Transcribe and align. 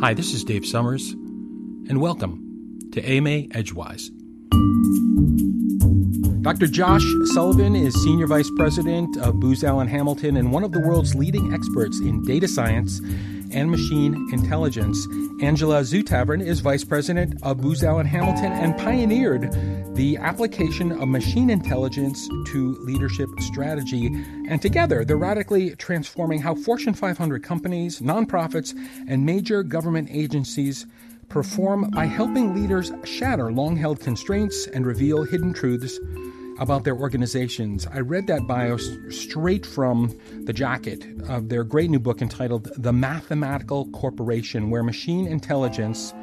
Hi, 0.00 0.14
this 0.14 0.32
is 0.32 0.44
Dave 0.44 0.64
Summers, 0.64 1.12
and 1.12 2.00
welcome 2.00 2.78
to 2.92 3.04
AMA 3.06 3.48
Edgewise. 3.50 4.10
Dr. 6.40 6.68
Josh 6.68 7.04
Sullivan 7.34 7.76
is 7.76 7.92
Senior 8.02 8.26
Vice 8.26 8.50
President 8.56 9.18
of 9.18 9.38
Booz 9.38 9.62
Allen 9.62 9.88
Hamilton 9.88 10.38
and 10.38 10.52
one 10.52 10.64
of 10.64 10.72
the 10.72 10.80
world's 10.80 11.14
leading 11.14 11.52
experts 11.52 12.00
in 12.00 12.22
data 12.24 12.48
science 12.48 13.02
and 13.52 13.70
machine 13.70 14.28
intelligence. 14.32 15.06
Angela 15.40 15.80
Zutavern 15.82 16.40
is 16.44 16.60
Vice 16.60 16.84
President 16.84 17.34
of 17.42 17.60
Booz 17.60 17.82
Allen 17.82 18.06
Hamilton 18.06 18.52
and 18.52 18.76
pioneered 18.76 19.52
the 19.94 20.16
application 20.16 20.92
of 20.92 21.08
machine 21.08 21.50
intelligence 21.50 22.28
to 22.46 22.76
leadership 22.80 23.28
strategy. 23.40 24.06
And 24.48 24.60
together, 24.60 25.04
they're 25.04 25.16
radically 25.16 25.76
transforming 25.76 26.40
how 26.40 26.54
Fortune 26.54 26.94
500 26.94 27.42
companies, 27.42 28.00
nonprofits, 28.00 28.74
and 29.08 29.24
major 29.24 29.62
government 29.62 30.08
agencies 30.10 30.86
perform 31.28 31.90
by 31.90 32.06
helping 32.06 32.54
leaders 32.54 32.92
shatter 33.04 33.52
long 33.52 33.76
held 33.76 34.00
constraints 34.00 34.66
and 34.66 34.84
reveal 34.84 35.24
hidden 35.24 35.52
truths 35.52 35.98
about 36.60 36.84
their 36.84 36.94
organizations. 36.94 37.86
I 37.86 38.00
read 38.00 38.26
that 38.28 38.46
bio 38.46 38.76
straight 38.76 39.66
from 39.66 40.16
the 40.44 40.52
jacket 40.52 41.04
of 41.28 41.48
their 41.48 41.64
great 41.64 41.90
new 41.90 41.98
book 41.98 42.20
entitled 42.22 42.70
The 42.76 42.92
Mathematical 42.92 43.86
Corporation, 43.86 44.70
where 44.70 44.82
machine 44.82 45.26
intelligence 45.26 46.14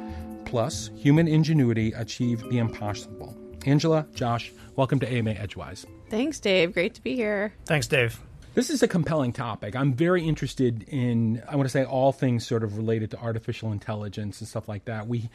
plus 0.44 0.90
human 0.94 1.28
ingenuity 1.28 1.92
achieve 1.92 2.40
the 2.50 2.58
impossible. 2.58 3.36
Angela, 3.66 4.06
Josh, 4.14 4.52
welcome 4.76 5.00
to 5.00 5.12
AMA 5.12 5.32
Edgewise. 5.32 5.84
Thanks, 6.08 6.38
Dave. 6.40 6.72
Great 6.72 6.94
to 6.94 7.02
be 7.02 7.16
here. 7.16 7.52
Thanks, 7.66 7.88
Dave. 7.88 8.18
This 8.54 8.70
is 8.70 8.82
a 8.82 8.88
compelling 8.88 9.32
topic. 9.32 9.76
I'm 9.76 9.92
very 9.92 10.26
interested 10.26 10.84
in, 10.84 11.42
I 11.48 11.56
want 11.56 11.66
to 11.66 11.72
say, 11.72 11.84
all 11.84 12.12
things 12.12 12.46
sort 12.46 12.62
of 12.62 12.76
related 12.76 13.10
to 13.10 13.18
artificial 13.18 13.72
intelligence 13.72 14.40
and 14.40 14.48
stuff 14.48 14.68
like 14.68 14.84
that. 14.86 15.06
We, 15.06 15.28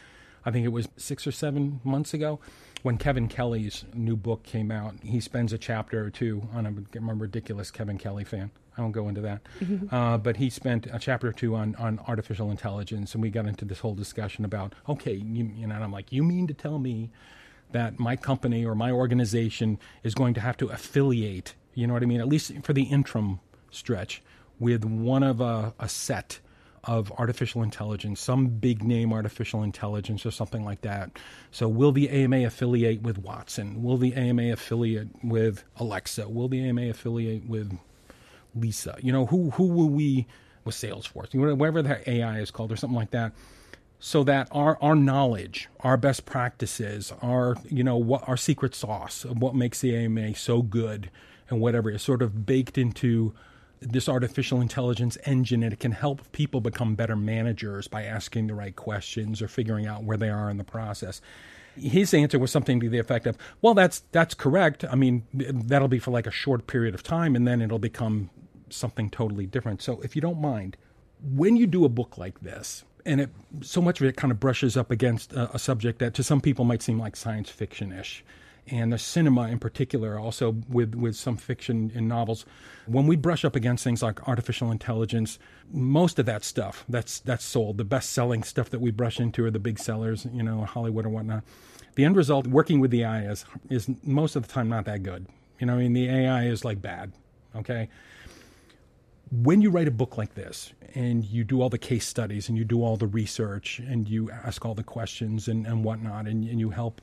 I 0.45 0.51
think 0.51 0.65
it 0.65 0.69
was 0.69 0.87
six 0.97 1.27
or 1.27 1.31
seven 1.31 1.79
months 1.83 2.13
ago, 2.13 2.39
when 2.83 2.97
Kevin 2.97 3.29
Kelly's 3.29 3.85
new 3.93 4.15
book 4.15 4.43
came 4.43 4.69
out, 4.69 4.93
he 5.01 5.19
spends 5.19 5.53
a 5.53 5.57
chapter 5.57 6.05
or 6.05 6.09
two 6.09 6.47
on 6.53 6.65
a, 6.65 6.97
I'm 6.97 7.09
a 7.09 7.13
ridiculous 7.13 7.71
Kevin 7.71 7.97
Kelly 7.97 8.25
fan. 8.25 8.51
I 8.77 8.81
won't 8.81 8.93
go 8.93 9.07
into 9.07 9.21
that. 9.21 9.41
Uh, 9.91 10.17
but 10.17 10.37
he 10.37 10.49
spent 10.49 10.87
a 10.91 10.97
chapter 10.97 11.27
or 11.27 11.31
two 11.31 11.55
on, 11.55 11.75
on 11.75 11.99
artificial 12.07 12.49
intelligence, 12.49 13.13
and 13.13 13.21
we 13.21 13.29
got 13.29 13.45
into 13.45 13.63
this 13.63 13.79
whole 13.79 13.93
discussion 13.93 14.43
about, 14.43 14.73
okay, 14.89 15.13
you, 15.13 15.51
you 15.55 15.67
know, 15.67 15.75
and 15.75 15.83
I'm 15.83 15.91
like, 15.91 16.11
you 16.11 16.23
mean 16.23 16.47
to 16.47 16.53
tell 16.53 16.79
me 16.79 17.11
that 17.71 17.99
my 17.99 18.15
company 18.15 18.65
or 18.65 18.73
my 18.73 18.91
organization 18.91 19.77
is 20.03 20.15
going 20.15 20.33
to 20.33 20.41
have 20.41 20.57
to 20.57 20.69
affiliate, 20.69 21.53
you 21.75 21.85
know 21.85 21.93
what 21.93 22.01
I 22.01 22.07
mean, 22.07 22.21
at 22.21 22.27
least 22.27 22.51
for 22.63 22.73
the 22.73 22.83
interim 22.83 23.39
stretch, 23.69 24.23
with 24.59 24.83
one 24.83 25.21
of 25.21 25.41
a, 25.41 25.73
a 25.79 25.87
set 25.87 26.39
of 26.85 27.11
artificial 27.17 27.63
intelligence, 27.63 28.19
some 28.19 28.47
big 28.47 28.83
name 28.83 29.13
artificial 29.13 29.63
intelligence 29.63 30.25
or 30.25 30.31
something 30.31 30.65
like 30.65 30.81
that. 30.81 31.17
So, 31.51 31.67
will 31.67 31.91
the 31.91 32.09
AMA 32.09 32.45
affiliate 32.45 33.01
with 33.01 33.17
Watson? 33.17 33.83
Will 33.83 33.97
the 33.97 34.13
AMA 34.13 34.51
affiliate 34.51 35.09
with 35.23 35.63
Alexa? 35.77 36.27
Will 36.29 36.47
the 36.47 36.67
AMA 36.67 36.89
affiliate 36.89 37.47
with 37.47 37.77
Lisa? 38.55 38.97
You 39.01 39.13
know, 39.13 39.25
who 39.27 39.51
who 39.51 39.67
will 39.67 39.89
we 39.89 40.27
with 40.65 40.75
Salesforce? 40.75 41.33
Whatever 41.33 41.81
that 41.81 42.07
AI 42.07 42.39
is 42.39 42.51
called 42.51 42.71
or 42.71 42.75
something 42.75 42.97
like 42.97 43.11
that. 43.11 43.33
So 43.99 44.25
that 44.25 44.49
our, 44.51 44.77
our 44.81 44.97
knowledge, 44.97 45.69
our 45.79 45.95
best 45.95 46.25
practices, 46.25 47.13
our 47.21 47.55
you 47.69 47.85
know 47.85 47.95
what 47.95 48.27
our 48.27 48.35
secret 48.35 48.75
sauce 48.75 49.23
of 49.23 49.41
what 49.41 49.55
makes 49.55 49.79
the 49.79 49.95
AMA 49.95 50.35
so 50.35 50.61
good 50.61 51.09
and 51.49 51.61
whatever 51.61 51.89
is 51.89 52.01
sort 52.01 52.21
of 52.21 52.45
baked 52.45 52.77
into 52.77 53.33
this 53.91 54.09
artificial 54.09 54.61
intelligence 54.61 55.17
engine 55.25 55.63
and 55.63 55.73
it 55.73 55.79
can 55.79 55.91
help 55.91 56.31
people 56.31 56.61
become 56.61 56.95
better 56.95 57.15
managers 57.15 57.87
by 57.87 58.03
asking 58.03 58.47
the 58.47 58.53
right 58.53 58.75
questions 58.75 59.41
or 59.41 59.47
figuring 59.47 59.85
out 59.85 60.03
where 60.03 60.17
they 60.17 60.29
are 60.29 60.49
in 60.49 60.57
the 60.57 60.63
process. 60.63 61.21
His 61.75 62.13
answer 62.13 62.37
was 62.37 62.51
something 62.51 62.79
to 62.79 62.89
the 62.89 62.99
effect 62.99 63.25
of, 63.25 63.37
"Well, 63.61 63.73
that's 63.73 64.03
that's 64.11 64.33
correct. 64.33 64.85
I 64.89 64.95
mean, 64.95 65.23
that'll 65.33 65.87
be 65.87 65.99
for 65.99 66.11
like 66.11 66.27
a 66.27 66.31
short 66.31 66.67
period 66.67 66.93
of 66.93 67.03
time 67.03 67.35
and 67.35 67.47
then 67.47 67.61
it'll 67.61 67.79
become 67.79 68.29
something 68.69 69.09
totally 69.09 69.45
different." 69.47 69.81
So, 69.81 69.99
if 70.01 70.15
you 70.15 70.21
don't 70.21 70.39
mind, 70.39 70.77
when 71.23 71.55
you 71.55 71.65
do 71.65 71.83
a 71.83 71.89
book 71.89 72.17
like 72.17 72.41
this, 72.41 72.83
and 73.05 73.21
it 73.21 73.29
so 73.61 73.81
much 73.81 74.01
of 74.01 74.07
it 74.07 74.15
kind 74.15 74.31
of 74.31 74.39
brushes 74.39 74.77
up 74.77 74.91
against 74.91 75.33
a, 75.33 75.55
a 75.55 75.59
subject 75.59 75.99
that 75.99 76.13
to 76.15 76.23
some 76.23 76.41
people 76.41 76.63
might 76.65 76.81
seem 76.81 76.99
like 76.99 77.15
science 77.15 77.49
fiction-ish 77.49 78.23
and 78.67 78.93
the 78.93 78.97
cinema 78.97 79.49
in 79.49 79.59
particular, 79.59 80.17
also 80.17 80.55
with, 80.69 80.95
with 80.95 81.15
some 81.15 81.35
fiction 81.35 81.91
and 81.95 82.07
novels. 82.07 82.45
When 82.85 83.07
we 83.07 83.15
brush 83.15 83.43
up 83.43 83.55
against 83.55 83.83
things 83.83 84.01
like 84.01 84.27
artificial 84.27 84.71
intelligence, 84.71 85.37
most 85.71 86.17
of 86.19 86.25
that 86.27 86.43
stuff 86.43 86.85
that's 86.87 87.19
that's 87.19 87.43
sold, 87.43 87.77
the 87.77 87.83
best 87.83 88.11
selling 88.11 88.43
stuff 88.43 88.69
that 88.69 88.79
we 88.79 88.91
brush 88.91 89.19
into 89.19 89.45
are 89.45 89.51
the 89.51 89.59
big 89.59 89.79
sellers, 89.79 90.25
you 90.33 90.43
know, 90.43 90.63
Hollywood 90.63 91.05
or 91.05 91.09
whatnot. 91.09 91.43
The 91.95 92.05
end 92.05 92.15
result, 92.15 92.47
working 92.47 92.79
with 92.79 92.91
the 92.91 93.03
AI 93.03 93.23
is 93.23 93.45
is 93.69 93.89
most 94.03 94.35
of 94.35 94.47
the 94.47 94.53
time 94.53 94.69
not 94.69 94.85
that 94.85 95.03
good. 95.03 95.27
You 95.59 95.67
know, 95.67 95.75
I 95.75 95.77
mean 95.77 95.93
the 95.93 96.09
AI 96.09 96.45
is 96.45 96.63
like 96.63 96.81
bad. 96.81 97.11
Okay. 97.55 97.89
When 99.31 99.61
you 99.61 99.71
write 99.71 99.87
a 99.87 99.91
book 99.91 100.17
like 100.17 100.35
this 100.35 100.73
and 100.93 101.23
you 101.25 101.43
do 101.43 101.61
all 101.61 101.69
the 101.69 101.79
case 101.79 102.07
studies 102.07 102.49
and 102.49 102.57
you 102.57 102.63
do 102.63 102.83
all 102.83 102.97
the 102.97 103.07
research 103.07 103.79
and 103.79 104.07
you 104.07 104.29
ask 104.29 104.63
all 104.63 104.75
the 104.75 104.83
questions 104.83 105.47
and, 105.47 105.65
and 105.65 105.83
whatnot 105.83 106.27
and, 106.27 106.47
and 106.47 106.59
you 106.59 106.69
help 106.69 107.01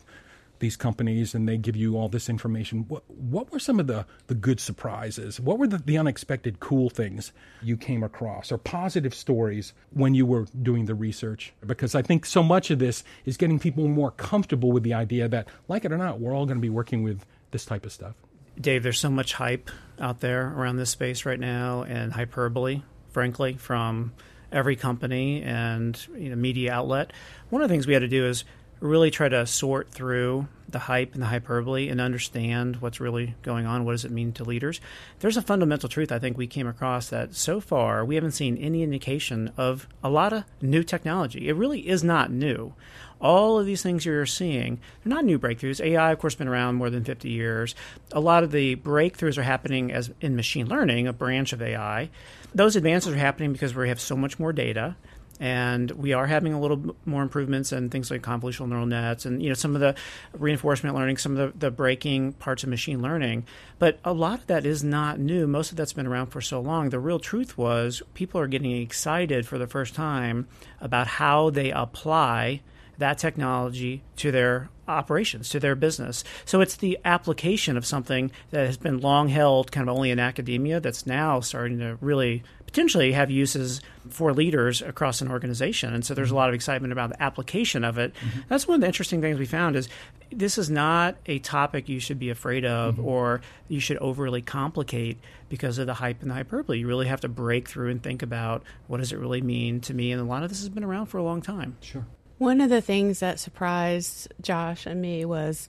these 0.60 0.76
companies 0.76 1.34
and 1.34 1.48
they 1.48 1.56
give 1.56 1.74
you 1.74 1.96
all 1.96 2.08
this 2.08 2.28
information. 2.28 2.84
What, 2.88 3.02
what 3.10 3.50
were 3.50 3.58
some 3.58 3.80
of 3.80 3.86
the, 3.86 4.06
the 4.28 4.34
good 4.34 4.60
surprises? 4.60 5.40
What 5.40 5.58
were 5.58 5.66
the, 5.66 5.78
the 5.78 5.98
unexpected 5.98 6.60
cool 6.60 6.88
things 6.88 7.32
you 7.62 7.76
came 7.76 8.02
across 8.02 8.52
or 8.52 8.58
positive 8.58 9.14
stories 9.14 9.72
when 9.92 10.14
you 10.14 10.24
were 10.24 10.46
doing 10.62 10.84
the 10.84 10.94
research? 10.94 11.52
Because 11.66 11.94
I 11.94 12.02
think 12.02 12.24
so 12.24 12.42
much 12.42 12.70
of 12.70 12.78
this 12.78 13.02
is 13.24 13.36
getting 13.36 13.58
people 13.58 13.88
more 13.88 14.12
comfortable 14.12 14.70
with 14.70 14.82
the 14.82 14.94
idea 14.94 15.28
that, 15.28 15.48
like 15.68 15.84
it 15.84 15.92
or 15.92 15.98
not, 15.98 16.20
we're 16.20 16.34
all 16.34 16.46
going 16.46 16.58
to 16.58 16.62
be 16.62 16.70
working 16.70 17.02
with 17.02 17.24
this 17.50 17.64
type 17.64 17.84
of 17.84 17.92
stuff. 17.92 18.14
Dave, 18.60 18.82
there's 18.82 19.00
so 19.00 19.10
much 19.10 19.34
hype 19.34 19.70
out 19.98 20.20
there 20.20 20.52
around 20.56 20.76
this 20.76 20.90
space 20.90 21.24
right 21.24 21.40
now 21.40 21.82
and 21.82 22.12
hyperbole, 22.12 22.82
frankly, 23.10 23.54
from 23.54 24.12
every 24.52 24.76
company 24.76 25.42
and 25.42 26.06
you 26.14 26.30
know, 26.30 26.36
media 26.36 26.72
outlet. 26.72 27.12
One 27.48 27.62
of 27.62 27.68
the 27.68 27.72
things 27.72 27.86
we 27.86 27.94
had 27.94 28.00
to 28.00 28.08
do 28.08 28.26
is 28.26 28.44
really 28.80 29.10
try 29.10 29.28
to 29.28 29.46
sort 29.46 29.90
through 29.90 30.48
the 30.68 30.78
hype 30.78 31.14
and 31.14 31.22
the 31.22 31.26
hyperbole 31.26 31.88
and 31.88 32.00
understand 32.00 32.76
what's 32.76 33.00
really 33.00 33.34
going 33.42 33.66
on. 33.66 33.84
What 33.84 33.92
does 33.92 34.04
it 34.04 34.10
mean 34.10 34.32
to 34.32 34.44
leaders? 34.44 34.80
There's 35.20 35.36
a 35.36 35.42
fundamental 35.42 35.88
truth 35.88 36.12
I 36.12 36.18
think 36.18 36.36
we 36.36 36.46
came 36.46 36.66
across 36.66 37.08
that 37.08 37.34
so 37.34 37.60
far 37.60 38.04
we 38.04 38.14
haven't 38.14 38.32
seen 38.32 38.56
any 38.56 38.82
indication 38.82 39.52
of 39.56 39.88
a 40.02 40.10
lot 40.10 40.32
of 40.32 40.44
new 40.62 40.82
technology. 40.82 41.48
It 41.48 41.56
really 41.56 41.88
is 41.88 42.02
not 42.04 42.30
new. 42.30 42.74
All 43.20 43.58
of 43.58 43.66
these 43.66 43.82
things 43.82 44.06
you're 44.06 44.24
seeing, 44.24 44.80
they're 45.04 45.14
not 45.14 45.26
new 45.26 45.38
breakthroughs. 45.38 45.84
AI, 45.84 46.12
of 46.12 46.18
course, 46.18 46.34
been 46.34 46.48
around 46.48 46.76
more 46.76 46.88
than 46.88 47.04
50 47.04 47.28
years. 47.28 47.74
A 48.12 48.20
lot 48.20 48.44
of 48.44 48.50
the 48.50 48.76
breakthroughs 48.76 49.36
are 49.36 49.42
happening 49.42 49.92
as 49.92 50.10
in 50.22 50.36
machine 50.36 50.68
learning, 50.68 51.06
a 51.06 51.12
branch 51.12 51.52
of 51.52 51.60
AI. 51.60 52.08
Those 52.54 52.76
advances 52.76 53.12
are 53.12 53.18
happening 53.18 53.52
because 53.52 53.74
we 53.74 53.88
have 53.88 54.00
so 54.00 54.16
much 54.16 54.38
more 54.38 54.54
data 54.54 54.96
and 55.40 55.90
we 55.92 56.12
are 56.12 56.26
having 56.26 56.52
a 56.52 56.60
little 56.60 56.94
more 57.06 57.22
improvements 57.22 57.72
in 57.72 57.88
things 57.88 58.10
like 58.10 58.20
convolutional 58.20 58.68
neural 58.68 58.84
nets 58.84 59.24
and 59.24 59.42
you 59.42 59.48
know 59.48 59.54
some 59.54 59.74
of 59.74 59.80
the 59.80 59.94
reinforcement 60.38 60.94
learning 60.94 61.16
some 61.16 61.36
of 61.36 61.52
the, 61.52 61.58
the 61.58 61.70
breaking 61.70 62.34
parts 62.34 62.62
of 62.62 62.68
machine 62.68 63.00
learning. 63.00 63.44
But 63.78 63.98
a 64.04 64.12
lot 64.12 64.40
of 64.40 64.46
that 64.48 64.66
is 64.66 64.84
not 64.84 65.18
new. 65.18 65.46
Most 65.46 65.70
of 65.70 65.76
that's 65.78 65.94
been 65.94 66.06
around 66.06 66.26
for 66.26 66.42
so 66.42 66.60
long. 66.60 66.90
The 66.90 67.00
real 67.00 67.18
truth 67.18 67.56
was 67.56 68.02
people 68.12 68.38
are 68.40 68.46
getting 68.46 68.72
excited 68.72 69.46
for 69.46 69.56
the 69.56 69.66
first 69.66 69.94
time 69.94 70.46
about 70.80 71.06
how 71.06 71.48
they 71.48 71.70
apply 71.70 72.60
that 72.98 73.16
technology 73.16 74.02
to 74.16 74.30
their 74.30 74.68
operations, 74.86 75.48
to 75.48 75.60
their 75.60 75.74
business. 75.74 76.22
So 76.44 76.60
it's 76.60 76.76
the 76.76 76.98
application 77.04 77.76
of 77.76 77.86
something 77.86 78.30
that 78.50 78.66
has 78.66 78.76
been 78.76 79.00
long 79.00 79.28
held 79.28 79.72
kind 79.72 79.88
of 79.88 79.96
only 79.96 80.10
in 80.10 80.18
academia 80.18 80.80
that's 80.80 81.06
now 81.06 81.40
starting 81.40 81.78
to 81.78 81.96
really 82.00 82.42
potentially 82.70 83.12
have 83.12 83.30
uses 83.30 83.80
for 84.08 84.32
leaders 84.32 84.80
across 84.80 85.20
an 85.20 85.30
organization. 85.30 85.92
And 85.92 86.04
so 86.04 86.14
there's 86.14 86.30
a 86.30 86.34
lot 86.34 86.48
of 86.48 86.54
excitement 86.54 86.92
about 86.92 87.10
the 87.10 87.22
application 87.22 87.84
of 87.84 87.98
it. 87.98 88.14
Mm-hmm. 88.14 88.40
That's 88.48 88.68
one 88.68 88.76
of 88.76 88.80
the 88.80 88.86
interesting 88.86 89.20
things 89.20 89.38
we 89.38 89.46
found 89.46 89.76
is 89.76 89.88
this 90.30 90.56
is 90.56 90.70
not 90.70 91.16
a 91.26 91.40
topic 91.40 91.88
you 91.88 91.98
should 91.98 92.18
be 92.18 92.30
afraid 92.30 92.64
of 92.64 92.94
mm-hmm. 92.94 93.04
or 93.04 93.40
you 93.68 93.80
should 93.80 93.96
overly 93.98 94.40
complicate 94.40 95.18
because 95.48 95.78
of 95.78 95.86
the 95.86 95.94
hype 95.94 96.22
and 96.22 96.30
the 96.30 96.34
hyperbole. 96.34 96.78
You 96.78 96.86
really 96.86 97.08
have 97.08 97.20
to 97.22 97.28
break 97.28 97.68
through 97.68 97.90
and 97.90 98.02
think 98.02 98.22
about 98.22 98.62
what 98.86 98.98
does 98.98 99.12
it 99.12 99.18
really 99.18 99.42
mean 99.42 99.80
to 99.82 99.94
me 99.94 100.12
and 100.12 100.20
a 100.20 100.24
lot 100.24 100.44
of 100.44 100.48
this 100.48 100.60
has 100.60 100.68
been 100.68 100.84
around 100.84 101.06
for 101.06 101.18
a 101.18 101.24
long 101.24 101.42
time. 101.42 101.76
Sure. 101.80 102.06
One 102.38 102.60
of 102.60 102.70
the 102.70 102.80
things 102.80 103.18
that 103.18 103.40
surprised 103.40 104.32
Josh 104.40 104.86
and 104.86 105.02
me 105.02 105.24
was 105.24 105.68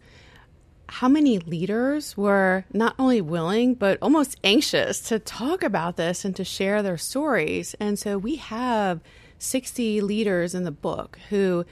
how 0.92 1.08
many 1.08 1.40
leaders 1.40 2.18
were 2.18 2.66
not 2.74 2.94
only 3.00 3.22
willing 3.22 3.74
but 3.74 3.98
almost 4.02 4.38
anxious 4.44 5.00
to 5.00 5.18
talk 5.18 5.64
about 5.64 5.96
this 5.96 6.26
and 6.26 6.36
to 6.36 6.44
share 6.44 6.84
their 6.84 6.98
stories. 6.98 7.74
And 7.80 7.98
so 7.98 8.18
we 8.18 8.36
have 8.36 9.00
60 9.40 10.02
leaders 10.02 10.54
in 10.54 10.66
the 10.66 10.72
book 10.72 11.18
who 11.30 11.66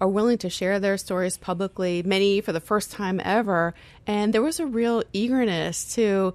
are 0.00 0.06
willing 0.06 0.38
to 0.38 0.48
share 0.48 0.78
their 0.78 0.96
stories 0.96 1.36
publicly, 1.36 2.04
many 2.04 2.40
for 2.40 2.52
the 2.52 2.60
first 2.60 2.92
time 2.92 3.20
ever. 3.24 3.74
And 4.06 4.32
there 4.32 4.40
was 4.40 4.60
a 4.60 4.66
real 4.66 5.02
eagerness 5.12 5.92
to 5.96 6.34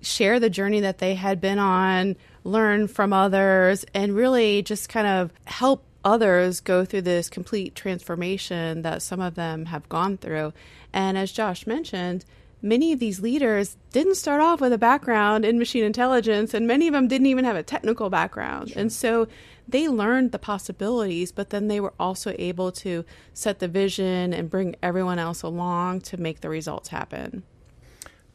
share 0.00 0.40
the 0.40 0.50
journey 0.50 0.80
that 0.80 0.98
they 0.98 1.14
had 1.14 1.40
been 1.40 1.60
on, 1.60 2.16
learn 2.42 2.88
from 2.88 3.12
others, 3.12 3.86
and 3.94 4.16
really 4.16 4.62
just 4.62 4.88
kind 4.88 5.06
of 5.06 5.32
help 5.44 5.84
others 6.08 6.60
go 6.60 6.84
through 6.84 7.02
this 7.02 7.28
complete 7.28 7.74
transformation 7.74 8.82
that 8.82 9.02
some 9.02 9.20
of 9.20 9.34
them 9.34 9.66
have 9.66 9.88
gone 9.88 10.16
through. 10.16 10.52
And 10.92 11.18
as 11.18 11.30
Josh 11.30 11.66
mentioned, 11.66 12.24
many 12.62 12.92
of 12.92 12.98
these 12.98 13.20
leaders 13.20 13.76
didn't 13.92 14.16
start 14.16 14.40
off 14.40 14.60
with 14.60 14.72
a 14.72 14.78
background 14.78 15.44
in 15.44 15.58
machine 15.58 15.84
intelligence, 15.84 16.54
and 16.54 16.66
many 16.66 16.88
of 16.88 16.94
them 16.94 17.08
didn't 17.08 17.26
even 17.26 17.44
have 17.44 17.56
a 17.56 17.62
technical 17.62 18.08
background. 18.08 18.70
Sure. 18.70 18.80
And 18.80 18.92
so 18.92 19.28
they 19.68 19.86
learned 19.86 20.32
the 20.32 20.38
possibilities, 20.38 21.30
but 21.30 21.50
then 21.50 21.68
they 21.68 21.78
were 21.78 21.92
also 22.00 22.34
able 22.38 22.72
to 22.72 23.04
set 23.34 23.58
the 23.58 23.68
vision 23.68 24.32
and 24.32 24.48
bring 24.48 24.76
everyone 24.82 25.18
else 25.18 25.42
along 25.42 26.00
to 26.00 26.16
make 26.16 26.40
the 26.40 26.48
results 26.48 26.88
happen. 26.88 27.42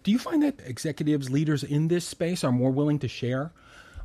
Do 0.04 0.12
you 0.12 0.20
find 0.20 0.44
that 0.44 0.60
executives, 0.66 1.32
leaders 1.32 1.64
in 1.64 1.88
this 1.88 2.06
space 2.06 2.44
are 2.44 2.52
more 2.52 2.72
willing 2.72 3.00
to 3.00 3.08
share? 3.08 3.52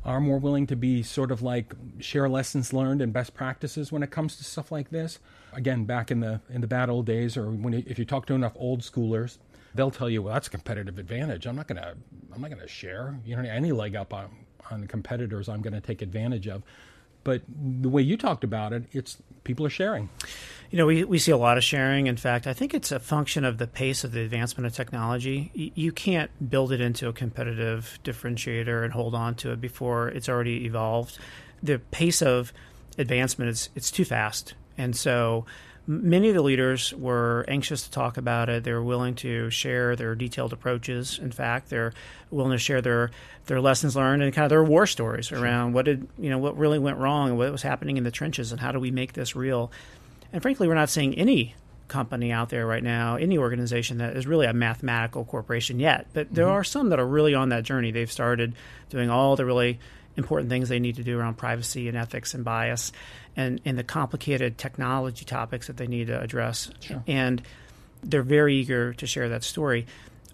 Are 0.05 0.21
more 0.21 0.37
willing 0.37 0.65
to 0.67 0.75
be 0.75 1.03
sort 1.03 1.31
of 1.31 1.41
like 1.41 1.73
share 1.99 2.29
lessons 2.29 2.73
learned 2.73 3.01
and 3.01 3.11
best 3.11 3.33
practices 3.33 3.91
when 3.91 4.01
it 4.01 4.11
comes 4.11 4.37
to 4.37 4.43
stuff 4.43 4.71
like 4.71 4.89
this? 4.89 5.19
Again, 5.53 5.85
back 5.85 6.09
in 6.09 6.21
the 6.21 6.41
in 6.49 6.61
the 6.61 6.67
bad 6.67 6.89
old 6.89 7.05
days, 7.05 7.35
or 7.35 7.49
when 7.49 7.73
you, 7.73 7.83
if 7.85 7.99
you 7.99 8.05
talk 8.05 8.25
to 8.27 8.33
enough 8.33 8.53
old 8.55 8.81
schoolers, 8.81 9.37
they'll 9.75 9.91
tell 9.91 10.09
you, 10.09 10.21
"Well, 10.23 10.33
that's 10.33 10.47
a 10.47 10.51
competitive 10.51 10.97
advantage. 10.99 11.45
I'm 11.45 11.55
not 11.55 11.67
gonna 11.67 11.95
I'm 12.33 12.41
not 12.41 12.49
gonna 12.49 12.67
share. 12.67 13.19
You 13.25 13.35
know, 13.35 13.41
any 13.43 13.71
leg 13.71 13.95
up 13.95 14.13
on 14.13 14.29
on 14.71 14.87
competitors, 14.87 15.49
I'm 15.49 15.61
to 15.61 15.81
take 15.81 16.01
advantage 16.01 16.47
of." 16.47 16.63
But 17.23 17.41
the 17.47 17.89
way 17.89 18.01
you 18.01 18.17
talked 18.17 18.43
about 18.43 18.73
it, 18.73 18.83
it's 18.91 19.17
people 19.43 19.65
are 19.65 19.69
sharing. 19.69 20.09
You 20.71 20.77
know, 20.77 20.85
we, 20.85 21.03
we 21.03 21.17
see 21.17 21.31
a 21.31 21.37
lot 21.37 21.57
of 21.57 21.63
sharing. 21.63 22.07
In 22.07 22.17
fact, 22.17 22.45
I 22.47 22.53
think 22.53 22.73
it's 22.73 22.91
a 22.91 22.99
function 22.99 23.43
of 23.43 23.57
the 23.57 23.67
pace 23.67 24.03
of 24.03 24.11
the 24.11 24.21
advancement 24.21 24.67
of 24.67 24.73
technology. 24.73 25.51
Y- 25.55 25.71
you 25.75 25.91
can't 25.91 26.29
build 26.49 26.71
it 26.71 26.79
into 26.79 27.07
a 27.07 27.13
competitive 27.13 27.99
differentiator 28.03 28.83
and 28.83 28.93
hold 28.93 29.15
on 29.15 29.35
to 29.35 29.51
it 29.51 29.59
before 29.59 30.09
it's 30.09 30.29
already 30.29 30.65
evolved. 30.65 31.17
The 31.61 31.79
pace 31.79 32.21
of 32.21 32.53
advancement 32.97 33.49
is 33.49 33.69
it's 33.75 33.91
too 33.91 34.05
fast, 34.05 34.53
and 34.77 34.95
so 34.95 35.45
many 35.89 36.29
of 36.29 36.35
the 36.35 36.43
leaders 36.43 36.93
were 36.93 37.43
anxious 37.47 37.81
to 37.81 37.89
talk 37.91 38.17
about 38.17 38.47
it. 38.47 38.63
They 38.63 38.71
were 38.71 38.83
willing 38.83 39.15
to 39.15 39.49
share 39.49 39.95
their 39.95 40.13
detailed 40.13 40.53
approaches. 40.53 41.17
In 41.17 41.31
fact, 41.31 41.71
they're 41.71 41.93
willing 42.29 42.51
to 42.51 42.59
share 42.59 42.79
their 42.79 43.09
their 43.47 43.59
lessons 43.59 43.95
learned 43.95 44.21
and 44.21 44.31
kind 44.31 44.45
of 44.45 44.49
their 44.51 44.63
war 44.63 44.85
stories 44.85 45.25
sure. 45.25 45.41
around 45.41 45.73
what 45.73 45.85
did 45.85 46.07
you 46.19 46.29
know 46.29 46.37
what 46.37 46.55
really 46.55 46.77
went 46.77 46.97
wrong 46.97 47.29
and 47.29 47.37
what 47.39 47.51
was 47.51 47.63
happening 47.63 47.97
in 47.97 48.03
the 48.03 48.11
trenches 48.11 48.51
and 48.51 48.61
how 48.61 48.71
do 48.71 48.79
we 48.79 48.91
make 48.91 49.13
this 49.13 49.35
real. 49.35 49.71
And 50.31 50.43
frankly, 50.43 50.67
we're 50.67 50.75
not 50.75 50.91
seeing 50.91 51.15
any 51.15 51.55
company 51.87 52.31
out 52.31 52.49
there 52.49 52.67
right 52.67 52.83
now, 52.83 53.15
any 53.15 53.39
organization 53.39 53.97
that 53.97 54.15
is 54.15 54.27
really 54.27 54.45
a 54.45 54.53
mathematical 54.53 55.25
corporation 55.25 55.79
yet. 55.79 56.05
But 56.13 56.31
there 56.31 56.45
mm-hmm. 56.45 56.53
are 56.53 56.63
some 56.63 56.89
that 56.89 56.99
are 56.99 57.07
really 57.07 57.33
on 57.33 57.49
that 57.49 57.63
journey. 57.63 57.89
They've 57.89 58.11
started 58.11 58.53
doing 58.91 59.09
all 59.09 59.35
the 59.35 59.43
really 59.43 59.79
important 60.19 60.51
things 60.51 60.69
they 60.69 60.79
need 60.79 60.97
to 60.97 61.03
do 61.03 61.17
around 61.17 61.35
privacy 61.35 61.87
and 61.87 61.97
ethics 61.97 62.35
and 62.35 62.45
bias 62.45 62.91
and, 63.35 63.59
and 63.65 63.77
the 63.77 63.83
complicated 63.83 64.59
technology 64.59 65.25
topics 65.25 65.67
that 65.67 65.77
they 65.77 65.87
need 65.87 66.07
to 66.07 66.21
address. 66.21 66.69
Sure. 66.81 67.03
And 67.07 67.41
they're 68.03 68.21
very 68.21 68.55
eager 68.55 68.93
to 68.93 69.07
share 69.07 69.29
that 69.29 69.43
story. 69.43 69.87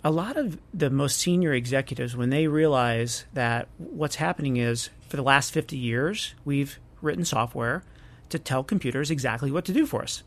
A 0.03 0.11
lot 0.11 0.37
of 0.37 0.59
the 0.73 0.89
most 0.89 1.17
senior 1.17 1.53
executives, 1.53 2.15
when 2.15 2.29
they 2.29 2.47
realize 2.47 3.25
that 3.33 3.69
what's 3.77 4.15
happening 4.15 4.57
is 4.57 4.89
for 5.07 5.15
the 5.15 5.23
last 5.23 5.51
50 5.51 5.77
years, 5.77 6.35
we've 6.43 6.77
written 7.01 7.23
software 7.23 7.83
to 8.29 8.37
tell 8.37 8.63
computers 8.63 9.09
exactly 9.09 9.49
what 9.49 9.65
to 9.65 9.73
do 9.73 9.85
for 9.85 10.03
us. 10.03 10.23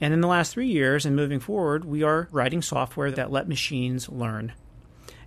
And 0.00 0.14
in 0.14 0.20
the 0.20 0.28
last 0.28 0.52
three 0.52 0.68
years 0.68 1.04
and 1.04 1.16
moving 1.16 1.40
forward, 1.40 1.84
we 1.84 2.02
are 2.02 2.28
writing 2.30 2.62
software 2.62 3.10
that 3.12 3.32
let 3.32 3.48
machines 3.48 4.08
learn. 4.08 4.52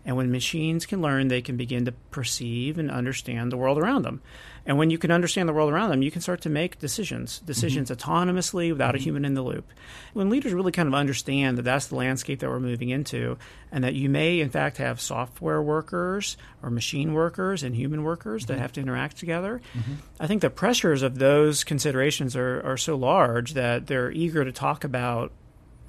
And 0.03 0.18
when 0.18 0.31
machines 0.31 0.86
can 0.86 1.01
learn, 1.01 1.27
they 1.27 1.42
can 1.42 1.57
begin 1.57 1.86
to 1.86 1.92
perceive 1.92 2.80
and 2.80 2.89
understand 2.89 3.51
the 3.51 3.57
world 3.57 3.77
around 3.77 4.03
them. 4.03 4.21
And 4.65 4.77
when 4.77 4.89
you 4.89 4.98
can 4.98 5.12
understand 5.12 5.50
the 5.50 5.53
world 5.53 5.71
around 5.71 5.89
them, 5.89 6.01
you 6.01 6.12
can 6.12 6.21
start 6.21 6.42
to 6.42 6.50
make 6.50 6.80
decisions, 6.80 7.39
decisions 7.39 7.89
mm-hmm. 7.89 8.12
autonomously 8.12 8.71
without 8.71 8.95
mm-hmm. 8.95 9.01
a 9.01 9.03
human 9.03 9.25
in 9.25 9.33
the 9.33 9.42
loop. 9.42 9.71
When 10.13 10.30
leaders 10.30 10.53
really 10.53 10.71
kind 10.71 10.88
of 10.88 10.94
understand 10.94 11.57
that 11.57 11.63
that's 11.63 11.88
the 11.88 11.95
landscape 11.95 12.39
that 12.39 12.50
we're 12.50 12.59
moving 12.59 12.89
into, 12.89 13.38
and 13.71 13.83
that 13.83 13.95
you 13.95 14.09
may, 14.09 14.39
in 14.39 14.50
fact, 14.50 14.77
have 14.77 15.01
software 15.01 15.62
workers 15.62 16.38
or 16.62 16.69
machine 16.69 17.13
workers 17.13 17.63
and 17.63 17.75
human 17.75 18.04
workers 18.04 18.44
mm-hmm. 18.44 18.54
that 18.54 18.59
have 18.59 18.71
to 18.74 18.81
interact 18.81 19.18
together, 19.18 19.62
mm-hmm. 19.74 19.94
I 20.19 20.27
think 20.27 20.42
the 20.42 20.50
pressures 20.50 21.01
of 21.01 21.18
those 21.18 21.63
considerations 21.63 22.36
are, 22.36 22.62
are 22.63 22.77
so 22.77 22.95
large 22.95 23.54
that 23.54 23.88
they're 23.88 24.12
eager 24.12 24.45
to 24.45 24.51
talk 24.51 24.83
about 24.83 25.31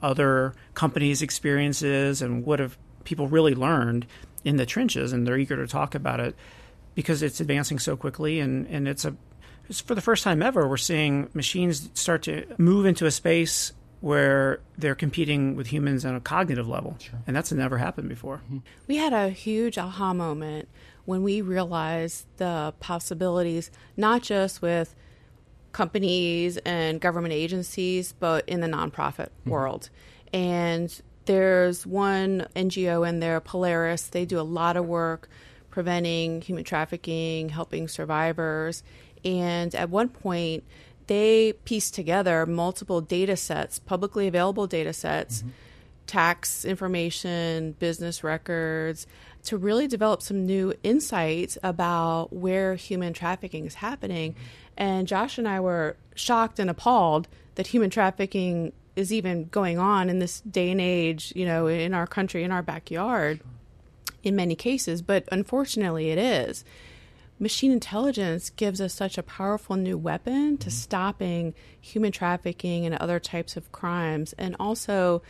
other 0.02 0.54
companies' 0.74 1.22
experiences 1.22 2.22
and 2.22 2.44
what 2.44 2.58
have 2.58 2.76
people 3.04 3.28
really 3.28 3.54
learned 3.54 4.06
in 4.44 4.56
the 4.56 4.66
trenches, 4.66 5.12
and 5.12 5.26
they're 5.26 5.38
eager 5.38 5.56
to 5.56 5.66
talk 5.66 5.94
about 5.94 6.20
it 6.20 6.34
because 6.94 7.22
it's 7.22 7.40
advancing 7.40 7.78
so 7.78 7.96
quickly, 7.96 8.40
and, 8.40 8.66
and 8.66 8.88
it's 8.88 9.04
a 9.04 9.14
it's 9.68 9.80
for 9.80 9.94
the 9.94 10.00
first 10.00 10.24
time 10.24 10.42
ever 10.42 10.68
we're 10.68 10.76
seeing 10.76 11.28
machines 11.34 11.88
start 11.94 12.22
to 12.22 12.44
move 12.58 12.84
into 12.84 13.06
a 13.06 13.10
space 13.10 13.72
where 14.00 14.58
they're 14.76 14.96
competing 14.96 15.54
with 15.54 15.68
humans 15.68 16.04
on 16.04 16.16
a 16.16 16.20
cognitive 16.20 16.66
level, 16.66 16.96
sure. 16.98 17.20
and 17.26 17.36
that's 17.36 17.52
never 17.52 17.78
happened 17.78 18.08
before. 18.08 18.38
Mm-hmm. 18.38 18.58
We 18.88 18.96
had 18.96 19.12
a 19.12 19.28
huge 19.30 19.78
aha 19.78 20.12
moment 20.12 20.68
when 21.04 21.22
we 21.22 21.40
realized 21.40 22.26
the 22.36 22.74
possibilities, 22.80 23.70
not 23.96 24.22
just 24.22 24.60
with 24.60 24.94
companies 25.70 26.56
and 26.58 27.00
government 27.00 27.32
agencies, 27.32 28.12
but 28.18 28.48
in 28.48 28.60
the 28.60 28.66
nonprofit 28.66 29.28
mm-hmm. 29.28 29.50
world. 29.50 29.88
And 30.32 31.00
there's 31.24 31.86
one 31.86 32.46
NGO 32.56 33.08
in 33.08 33.20
there, 33.20 33.40
Polaris. 33.40 34.04
They 34.08 34.24
do 34.24 34.40
a 34.40 34.42
lot 34.42 34.76
of 34.76 34.86
work 34.86 35.28
preventing 35.70 36.42
human 36.42 36.64
trafficking, 36.64 37.48
helping 37.48 37.88
survivors. 37.88 38.82
And 39.24 39.74
at 39.74 39.90
one 39.90 40.08
point, 40.08 40.64
they 41.06 41.54
pieced 41.64 41.94
together 41.94 42.46
multiple 42.46 43.00
data 43.00 43.36
sets, 43.36 43.78
publicly 43.78 44.28
available 44.28 44.66
data 44.66 44.92
sets, 44.92 45.38
mm-hmm. 45.38 45.50
tax 46.06 46.64
information, 46.64 47.72
business 47.72 48.22
records, 48.22 49.06
to 49.44 49.56
really 49.56 49.88
develop 49.88 50.22
some 50.22 50.46
new 50.46 50.72
insights 50.82 51.58
about 51.62 52.32
where 52.32 52.74
human 52.74 53.12
trafficking 53.12 53.66
is 53.66 53.74
happening. 53.74 54.32
Mm-hmm. 54.32 54.42
And 54.76 55.08
Josh 55.08 55.38
and 55.38 55.48
I 55.48 55.60
were 55.60 55.96
shocked 56.14 56.58
and 56.58 56.70
appalled 56.70 57.28
that 57.54 57.66
human 57.66 57.90
trafficking 57.90 58.72
is 58.94 59.12
even 59.12 59.46
going 59.46 59.78
on 59.78 60.10
in 60.10 60.18
this 60.18 60.40
day 60.40 60.70
and 60.70 60.80
age, 60.80 61.32
you 61.34 61.46
know, 61.46 61.66
in 61.66 61.94
our 61.94 62.06
country, 62.06 62.42
in 62.44 62.52
our 62.52 62.62
backyard, 62.62 63.40
in 64.22 64.36
many 64.36 64.54
cases. 64.54 65.02
But 65.02 65.28
unfortunately, 65.32 66.10
it 66.10 66.18
is. 66.18 66.64
Machine 67.38 67.72
intelligence 67.72 68.50
gives 68.50 68.80
us 68.80 68.94
such 68.94 69.18
a 69.18 69.22
powerful 69.22 69.74
new 69.74 69.98
weapon 69.98 70.56
to 70.58 70.68
mm-hmm. 70.68 70.70
stopping 70.70 71.54
human 71.80 72.12
trafficking 72.12 72.86
and 72.86 72.94
other 72.96 73.18
types 73.18 73.56
of 73.56 73.72
crimes, 73.72 74.32
and 74.34 74.54
also 74.60 75.22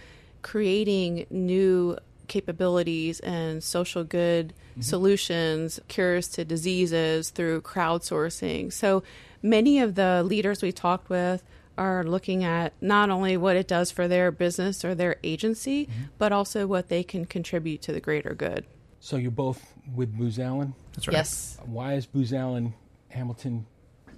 creating 0.43 1.27
new 1.31 1.97
capabilities 2.29 3.21
and 3.21 3.63
social 3.63 4.05
good 4.05 4.53
mm-hmm. 4.73 4.81
solutions, 4.83 5.81
cures 5.89 6.29
to 6.29 6.45
diseases 6.45 7.31
through 7.31 7.63
crowdsourcing. 7.63 8.73
So 8.73 9.03
many 9.41 9.79
of 9.79 9.95
the 9.95 10.23
leaders 10.23 10.63
we 10.63 10.73
talked 10.73 11.09
with 11.09 11.43
are 11.79 12.05
looking 12.05 12.45
at 12.45 12.73
not 12.81 13.11
only 13.11 13.37
what 13.37 13.57
it 13.57 13.67
does 13.67 13.91
for 13.91 14.09
their 14.09 14.31
business 14.31 14.85
or 14.85 14.95
their 14.95 15.17
agency, 15.23 15.87
mm-hmm. 15.87 16.03
but 16.19 16.33
also 16.33 16.67
what 16.67 16.89
they 16.89 17.03
can 17.03 17.25
contribute 17.25 17.83
to 17.83 17.93
the 17.93 18.01
greater 18.01 18.35
good. 18.35 18.65
So 19.01 19.17
you're 19.17 19.31
both 19.31 19.75
with 19.95 20.17
Booz 20.17 20.39
Allen? 20.39 20.75
That's 20.93 21.09
right. 21.09 21.17
Yes. 21.17 21.59
Why 21.65 21.95
is 21.95 22.07
Booz 22.07 22.33
Allen 22.33 22.75
Hamilton 23.09 23.67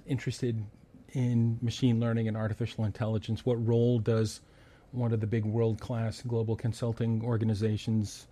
interested 0.05 0.63
in 1.13 1.57
machine 1.61 1.99
learning 1.99 2.27
and 2.27 2.37
artificial 2.37 2.85
intelligence? 2.85 3.45
What 3.45 3.65
role 3.65 3.99
does 3.99 4.41
one 4.91 5.13
of 5.13 5.19
the 5.19 5.27
big 5.27 5.45
world 5.45 5.79
class 5.79 6.21
global 6.21 6.55
consulting 6.55 7.21
organizations, 7.23 8.27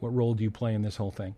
what 0.00 0.14
role 0.14 0.34
do 0.34 0.42
you 0.42 0.50
play 0.50 0.74
in 0.74 0.82
this 0.82 0.96
whole 0.96 1.10
thing? 1.10 1.34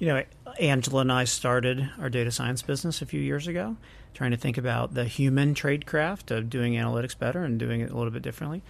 You 0.00 0.06
know, 0.06 0.22
Angela 0.58 1.02
and 1.02 1.12
I 1.12 1.24
started 1.24 1.90
our 2.00 2.08
data 2.08 2.32
science 2.32 2.62
business 2.62 3.02
a 3.02 3.06
few 3.06 3.20
years 3.20 3.46
ago, 3.46 3.76
trying 4.14 4.30
to 4.30 4.38
think 4.38 4.56
about 4.56 4.94
the 4.94 5.04
human 5.04 5.54
tradecraft 5.54 6.34
of 6.34 6.48
doing 6.48 6.72
analytics 6.72 7.16
better 7.16 7.44
and 7.44 7.58
doing 7.58 7.82
it 7.82 7.90
a 7.90 7.94
little 7.94 8.10
bit 8.10 8.22
differently. 8.22 8.62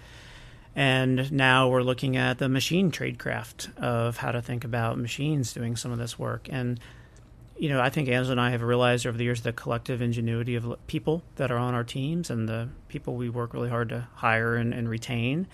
And 0.75 1.31
now 1.31 1.69
we're 1.69 1.85
looking 1.85 2.17
at 2.17 2.39
the 2.39 2.49
machine 2.49 2.91
tradecraft 2.91 3.79
of 3.79 4.17
how 4.17 4.33
to 4.33 4.43
think 4.43 4.65
about 4.65 4.99
machines 4.99 5.53
doing 5.53 5.77
some 5.77 5.93
of 5.93 5.99
this 5.99 6.19
work. 6.19 6.49
And, 6.51 6.81
you 7.57 7.69
know, 7.69 7.81
I 7.81 7.91
think 7.91 8.09
Angela 8.09 8.33
and 8.33 8.41
I 8.41 8.51
have 8.51 8.63
realized 8.63 9.07
over 9.07 9.17
the 9.17 9.23
years 9.23 9.43
the 9.43 9.53
collective 9.53 10.03
ingenuity 10.03 10.57
of 10.57 10.85
people 10.89 11.23
that 11.37 11.53
are 11.53 11.59
on 11.59 11.75
our 11.75 11.85
teams 11.85 12.29
and 12.29 12.49
the 12.49 12.71
people 12.89 13.15
we 13.15 13.29
work 13.29 13.55
really 13.55 13.71
hard 13.71 13.91
to 13.91 14.09
hire 14.17 14.57
and, 14.57 14.75
and 14.75 14.89
retain 14.89 15.47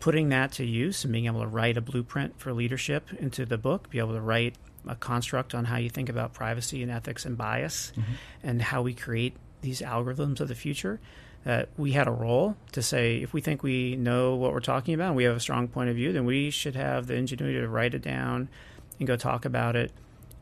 putting 0.00 0.28
that 0.28 0.52
to 0.52 0.64
use 0.64 1.04
and 1.04 1.12
being 1.12 1.26
able 1.26 1.40
to 1.40 1.46
write 1.46 1.76
a 1.76 1.80
blueprint 1.80 2.38
for 2.38 2.52
leadership 2.52 3.12
into 3.18 3.46
the 3.46 3.56
book, 3.56 3.88
be 3.90 3.98
able 3.98 4.12
to 4.12 4.20
write 4.20 4.54
a 4.86 4.94
construct 4.94 5.54
on 5.54 5.64
how 5.64 5.76
you 5.76 5.90
think 5.90 6.08
about 6.08 6.32
privacy 6.32 6.82
and 6.82 6.90
ethics 6.90 7.24
and 7.24 7.36
bias 7.36 7.92
mm-hmm. 7.96 8.12
and 8.42 8.62
how 8.62 8.82
we 8.82 8.94
create 8.94 9.34
these 9.62 9.80
algorithms 9.80 10.40
of 10.40 10.48
the 10.48 10.54
future 10.54 11.00
that 11.44 11.68
we 11.76 11.92
had 11.92 12.08
a 12.08 12.12
role 12.12 12.56
to 12.72 12.82
say 12.82 13.18
if 13.18 13.32
we 13.32 13.40
think 13.40 13.62
we 13.62 13.96
know 13.96 14.34
what 14.34 14.52
we're 14.52 14.60
talking 14.60 14.94
about 14.94 15.08
and 15.08 15.16
we 15.16 15.24
have 15.24 15.36
a 15.36 15.40
strong 15.40 15.68
point 15.68 15.88
of 15.88 15.96
view 15.96 16.12
then 16.12 16.24
we 16.24 16.50
should 16.50 16.74
have 16.74 17.06
the 17.06 17.14
ingenuity 17.14 17.60
to 17.60 17.68
write 17.68 17.94
it 17.94 18.02
down 18.02 18.48
and 18.98 19.06
go 19.06 19.16
talk 19.16 19.44
about 19.44 19.76
it 19.76 19.92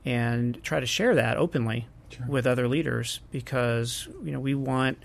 and 0.05 0.63
try 0.63 0.81
to 0.81 0.87
share 0.87 1.15
that 1.15 1.37
openly 1.37 1.87
sure. 2.11 2.27
with 2.27 2.47
other 2.47 2.69
leaders 2.69 3.21
because 3.31 4.09
you 4.23 4.33
know 4.33 4.41
we 4.41 4.55
want 4.55 4.99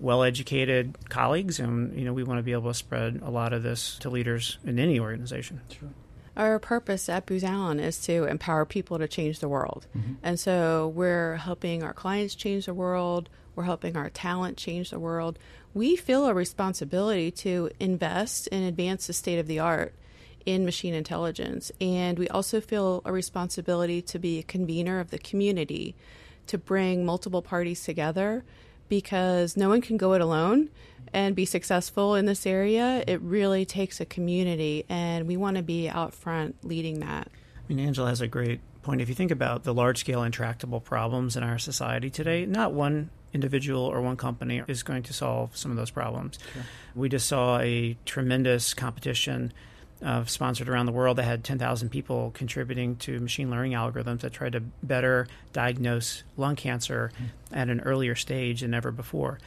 well-educated 0.00 0.96
colleagues, 1.10 1.60
and 1.60 1.96
you 1.96 2.04
know 2.04 2.12
we 2.12 2.24
want 2.24 2.38
to 2.38 2.42
be 2.42 2.52
able 2.52 2.70
to 2.70 2.74
spread 2.74 3.20
a 3.22 3.30
lot 3.30 3.52
of 3.52 3.62
this 3.62 3.98
to 3.98 4.10
leaders 4.10 4.58
in 4.64 4.78
any 4.78 4.98
organization. 4.98 5.60
Sure. 5.68 5.90
Our 6.36 6.58
purpose 6.58 7.08
at 7.08 7.26
Booz 7.26 7.44
Allen 7.44 7.80
is 7.80 8.00
to 8.02 8.24
empower 8.24 8.64
people 8.64 8.98
to 8.98 9.08
change 9.08 9.40
the 9.40 9.48
world. 9.48 9.86
Mm-hmm. 9.96 10.14
And 10.22 10.38
so 10.38 10.88
we're 10.94 11.36
helping 11.36 11.82
our 11.82 11.92
clients 11.92 12.34
change 12.34 12.66
the 12.66 12.74
world, 12.74 13.28
we're 13.54 13.64
helping 13.64 13.96
our 13.96 14.10
talent 14.10 14.56
change 14.56 14.90
the 14.90 14.98
world. 14.98 15.38
We 15.74 15.96
feel 15.96 16.26
a 16.26 16.34
responsibility 16.34 17.30
to 17.32 17.70
invest 17.78 18.48
and 18.50 18.64
advance 18.64 19.06
the 19.06 19.12
state 19.12 19.38
of 19.38 19.46
the 19.46 19.58
art 19.58 19.94
in 20.46 20.64
machine 20.64 20.94
intelligence. 20.94 21.70
And 21.80 22.18
we 22.18 22.28
also 22.28 22.60
feel 22.60 23.02
a 23.04 23.12
responsibility 23.12 24.00
to 24.02 24.18
be 24.18 24.38
a 24.38 24.42
convener 24.42 25.00
of 25.00 25.10
the 25.10 25.18
community, 25.18 25.94
to 26.46 26.58
bring 26.58 27.04
multiple 27.04 27.42
parties 27.42 27.84
together 27.84 28.44
because 28.88 29.56
no 29.56 29.68
one 29.68 29.80
can 29.80 29.96
go 29.96 30.14
it 30.14 30.20
alone 30.20 30.68
and 31.12 31.34
be 31.34 31.44
successful 31.44 32.14
in 32.14 32.26
this 32.26 32.46
area. 32.46 33.02
It 33.06 33.20
really 33.20 33.64
takes 33.64 34.00
a 34.00 34.04
community, 34.04 34.84
and 34.88 35.26
we 35.26 35.36
want 35.36 35.56
to 35.56 35.62
be 35.62 35.88
out 35.88 36.14
front 36.14 36.56
leading 36.64 37.00
that. 37.00 37.28
I 37.28 37.72
mean, 37.72 37.84
Angela 37.84 38.08
has 38.08 38.20
a 38.20 38.28
great 38.28 38.60
point. 38.82 39.00
If 39.00 39.08
you 39.08 39.14
think 39.14 39.30
about 39.30 39.64
the 39.64 39.74
large 39.74 39.98
scale 39.98 40.22
intractable 40.22 40.80
problems 40.80 41.36
in 41.36 41.42
our 41.42 41.58
society 41.58 42.10
today, 42.10 42.46
not 42.46 42.72
one 42.72 43.10
individual 43.32 43.82
or 43.82 44.00
one 44.00 44.16
company 44.16 44.62
is 44.66 44.82
going 44.82 45.04
to 45.04 45.12
solve 45.12 45.56
some 45.56 45.70
of 45.70 45.76
those 45.76 45.90
problems. 45.90 46.38
Sure. 46.52 46.62
We 46.94 47.08
just 47.08 47.28
saw 47.28 47.58
a 47.58 47.96
tremendous 48.04 48.74
competition 48.74 49.52
uh, 50.02 50.24
sponsored 50.24 50.68
around 50.68 50.86
the 50.86 50.92
world 50.92 51.18
that 51.18 51.24
had 51.24 51.44
10,000 51.44 51.90
people 51.90 52.30
contributing 52.34 52.96
to 52.96 53.20
machine 53.20 53.50
learning 53.50 53.72
algorithms 53.72 54.20
that 54.20 54.32
tried 54.32 54.52
to 54.52 54.60
better 54.82 55.28
diagnose 55.52 56.22
lung 56.36 56.56
cancer 56.56 57.12
mm-hmm. 57.14 57.54
at 57.54 57.68
an 57.68 57.80
earlier 57.80 58.14
stage 58.14 58.62
than 58.62 58.74
ever 58.74 58.90
before. 58.90 59.38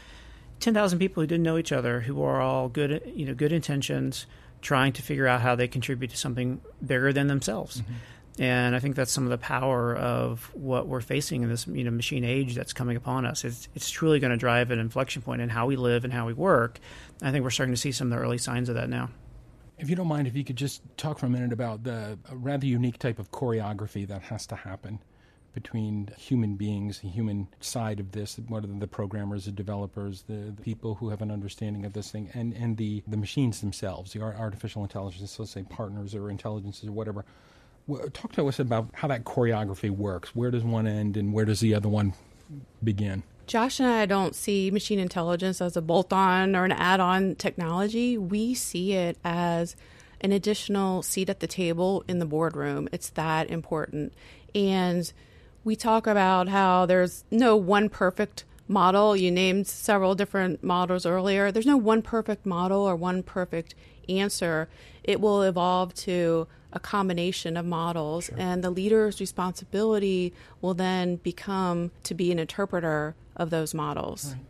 10,000 0.64 0.98
people 0.98 1.22
who 1.22 1.28
didn't 1.28 1.44
know 1.44 1.58
each 1.58 1.74
other, 1.74 2.00
who 2.00 2.24
are 2.24 2.40
all 2.40 2.70
good, 2.70 3.12
you 3.14 3.26
know, 3.26 3.34
good 3.34 3.52
intentions, 3.52 4.26
trying 4.62 4.94
to 4.94 5.02
figure 5.02 5.28
out 5.28 5.42
how 5.42 5.56
they 5.56 5.68
contribute 5.68 6.12
to 6.12 6.18
something 6.18 6.62
bigger 6.86 7.12
than 7.12 7.28
themselves. 7.28 7.82
Mm-hmm. 7.82 7.94
And 8.40 8.76
I 8.76 8.80
think 8.80 8.96
that's 8.96 9.12
some 9.12 9.26
of 9.26 9.30
the 9.30 9.38
power 9.38 9.94
of 9.94 10.50
what 10.56 10.88
we're 10.88 11.02
facing 11.02 11.44
in 11.44 11.50
this 11.50 11.68
you 11.68 11.84
know 11.84 11.92
machine 11.92 12.24
age 12.24 12.56
that's 12.56 12.74
coming 12.74 12.96
upon 12.96 13.26
us. 13.26 13.44
It's, 13.44 13.68
it's 13.76 13.92
truly 13.92 14.20
going 14.20 14.32
to 14.32 14.38
drive 14.38 14.72
an 14.72 14.80
inflection 14.80 15.22
point 15.22 15.42
in 15.42 15.50
how 15.50 15.68
we 15.68 15.76
live 15.76 16.04
and 16.04 16.14
how 16.14 16.26
we 16.26 16.34
work. 16.34 16.80
I 17.22 17.32
think 17.32 17.44
we're 17.44 17.52
starting 17.52 17.76
to 17.76 17.80
see 17.80 17.92
some 17.92 18.12
of 18.12 18.18
the 18.18 18.24
early 18.24 18.40
signs 18.40 18.70
of 18.70 18.76
that 18.76 18.90
now. 18.90 19.10
If 19.78 19.90
you 19.90 19.96
don't 19.96 20.08
mind, 20.08 20.28
if 20.28 20.36
you 20.36 20.46
could 20.46 20.56
just 20.56 20.82
talk 20.98 21.20
for 21.20 21.26
a 21.26 21.30
minute 21.30 21.52
about 21.52 21.84
the 21.84 22.18
rather 22.32 22.66
unique 22.66 22.98
type 22.98 23.20
of 23.20 23.32
choreography 23.32 24.08
that 24.08 24.24
has 24.24 24.48
to 24.48 24.56
happen 24.56 25.00
between 25.54 26.10
human 26.18 26.56
beings, 26.56 27.00
the 27.00 27.08
human 27.08 27.48
side 27.60 28.00
of 28.00 28.12
this, 28.12 28.40
what 28.48 28.64
are 28.64 28.68
the 28.68 28.88
programmers, 28.88 29.46
the 29.46 29.52
developers, 29.52 30.24
the, 30.24 30.54
the, 30.56 30.62
people 30.62 30.96
who 30.96 31.10
have 31.10 31.22
an 31.22 31.30
understanding 31.30 31.86
of 31.86 31.94
this 31.94 32.12
thing, 32.12 32.30
and, 32.34 32.54
and 32.54 32.78
the, 32.78 33.04
the 33.08 33.18
machines 33.18 33.62
themselves, 33.62 34.14
the 34.14 34.22
artificial 34.22 34.84
intelligence, 34.84 35.38
let's 35.38 35.52
say 35.52 35.64
partners 35.64 36.16
or 36.16 36.30
intelligences 36.30 36.90
or 36.90 36.92
whatever. 36.92 37.24
Talk 38.14 38.32
to 38.34 38.48
us 38.48 38.60
about 38.60 38.90
how 38.94 39.08
that 39.10 39.26
choreography 39.26 39.92
works. 39.92 40.36
Where 40.36 40.50
does 40.50 40.64
one 40.64 40.88
end 40.88 41.18
and 41.18 41.34
where 41.34 41.46
does 41.46 41.60
the 41.60 41.76
other 41.76 41.90
one 41.90 42.14
begin? 42.84 43.24
Josh 43.46 43.80
and 43.80 43.90
I 43.90 44.06
don't 44.06 44.36
see 44.36 44.72
machine 44.72 45.00
intelligence 45.00 45.62
as 45.62 45.76
a 45.76 45.82
bolt 45.82 46.14
on 46.14 46.56
or 46.56 46.64
an 46.64 46.72
add 46.72 47.00
on 47.00 47.36
technology. 47.36 48.18
We 48.18 48.54
see 48.54 48.94
it 48.94 49.18
as 49.24 49.76
an 50.22 50.32
additional 50.32 51.04
seat 51.04 51.30
at 51.30 51.42
the 51.42 51.48
table 51.48 52.06
in 52.08 52.20
the 52.20 52.26
boardroom. 52.26 52.88
It's 52.94 53.10
that 53.12 53.50
important. 53.50 54.14
And 54.56 55.12
we 55.64 55.76
talk 55.76 56.08
about 56.08 56.48
how 56.50 56.86
there's 56.86 57.24
no 57.32 57.56
one 57.56 57.90
perfect 57.90 58.46
model. 58.68 59.16
You 59.16 59.32
named 59.32 59.68
several 59.68 60.16
different 60.16 60.64
models 60.64 61.06
earlier. 61.06 61.52
There's 61.52 61.66
no 61.66 61.78
one 61.78 62.02
perfect 62.02 62.46
model 62.46 62.82
or 62.82 62.96
one 62.96 63.24
perfect 63.24 63.76
answer. 64.10 64.70
It 65.04 65.20
will 65.22 65.42
evolve 65.42 65.94
to 65.96 66.48
a 66.72 66.80
combination 66.80 67.56
of 67.56 67.66
models, 67.66 68.26
sure. 68.26 68.36
and 68.40 68.64
the 68.64 68.72
leader's 68.72 69.20
responsibility 69.20 70.34
will 70.60 70.74
then 70.74 71.18
become 71.18 71.92
to 72.04 72.16
be 72.16 72.32
an 72.32 72.40
interpreter 72.40 73.16
of 73.36 73.52
those 73.52 73.74
models. 73.76 74.34
Right. 74.34 74.46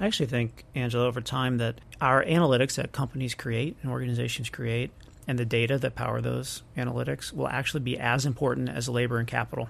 I 0.00 0.06
actually 0.06 0.26
think, 0.26 0.64
Angela, 0.74 1.06
over 1.06 1.20
time 1.20 1.58
that 1.58 1.80
our 2.00 2.24
analytics 2.24 2.76
that 2.76 2.92
companies 2.92 3.34
create 3.34 3.76
and 3.82 3.90
organizations 3.90 4.50
create 4.50 4.90
and 5.26 5.38
the 5.38 5.44
data 5.44 5.78
that 5.78 5.94
power 5.94 6.20
those 6.20 6.62
analytics 6.76 7.32
will 7.32 7.48
actually 7.48 7.80
be 7.80 7.98
as 7.98 8.26
important 8.26 8.68
as 8.68 8.88
labor 8.88 9.18
and 9.18 9.26
capital. 9.26 9.68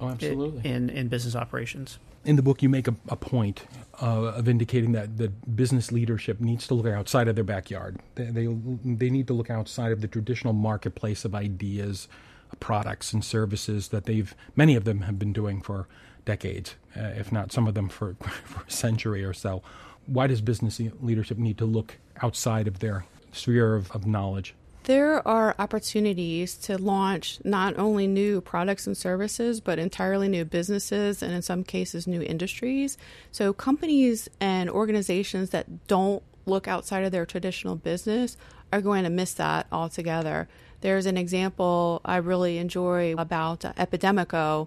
Oh, 0.00 0.08
absolutely. 0.08 0.68
In, 0.68 0.88
in 0.90 1.08
business 1.08 1.36
operations. 1.36 1.98
In 2.24 2.36
the 2.36 2.42
book, 2.42 2.62
you 2.62 2.68
make 2.68 2.88
a, 2.88 2.94
a 3.08 3.16
point 3.16 3.64
uh, 4.02 4.06
of 4.06 4.48
indicating 4.48 4.92
that 4.92 5.18
the 5.18 5.28
business 5.28 5.92
leadership 5.92 6.40
needs 6.40 6.66
to 6.68 6.74
look 6.74 6.86
outside 6.86 7.28
of 7.28 7.34
their 7.34 7.44
backyard. 7.44 7.98
They, 8.14 8.24
they, 8.24 8.46
they 8.84 9.10
need 9.10 9.26
to 9.26 9.34
look 9.34 9.50
outside 9.50 9.92
of 9.92 10.00
the 10.00 10.08
traditional 10.08 10.52
marketplace 10.52 11.24
of 11.24 11.34
ideas, 11.34 12.08
products, 12.60 13.12
and 13.12 13.24
services 13.24 13.88
that 13.88 14.04
they've 14.04 14.34
many 14.56 14.74
of 14.74 14.84
them 14.84 15.02
have 15.02 15.18
been 15.18 15.32
doing 15.32 15.60
for 15.60 15.86
decades, 16.24 16.76
uh, 16.96 17.12
if 17.16 17.32
not 17.32 17.52
some 17.52 17.66
of 17.66 17.74
them 17.74 17.88
for, 17.88 18.14
for 18.44 18.64
a 18.66 18.70
century 18.70 19.24
or 19.24 19.32
so. 19.32 19.62
Why 20.06 20.26
does 20.26 20.40
business 20.40 20.80
leadership 21.00 21.38
need 21.38 21.58
to 21.58 21.66
look 21.66 21.98
outside 22.22 22.66
of 22.66 22.80
their 22.80 23.04
sphere 23.32 23.76
of, 23.76 23.90
of 23.92 24.06
knowledge? 24.06 24.54
There 24.90 25.24
are 25.28 25.54
opportunities 25.56 26.56
to 26.62 26.76
launch 26.76 27.38
not 27.44 27.78
only 27.78 28.08
new 28.08 28.40
products 28.40 28.88
and 28.88 28.96
services, 28.96 29.60
but 29.60 29.78
entirely 29.78 30.28
new 30.28 30.44
businesses 30.44 31.22
and 31.22 31.32
in 31.32 31.42
some 31.42 31.62
cases 31.62 32.08
new 32.08 32.20
industries. 32.20 32.98
So, 33.30 33.52
companies 33.52 34.28
and 34.40 34.68
organizations 34.68 35.50
that 35.50 35.86
don't 35.86 36.24
look 36.44 36.66
outside 36.66 37.04
of 37.04 37.12
their 37.12 37.24
traditional 37.24 37.76
business 37.76 38.36
are 38.72 38.80
going 38.80 39.04
to 39.04 39.10
miss 39.10 39.32
that 39.34 39.68
altogether. 39.70 40.48
There's 40.80 41.06
an 41.06 41.16
example 41.16 42.00
I 42.04 42.16
really 42.16 42.58
enjoy 42.58 43.14
about 43.16 43.60
Epidemico, 43.60 44.66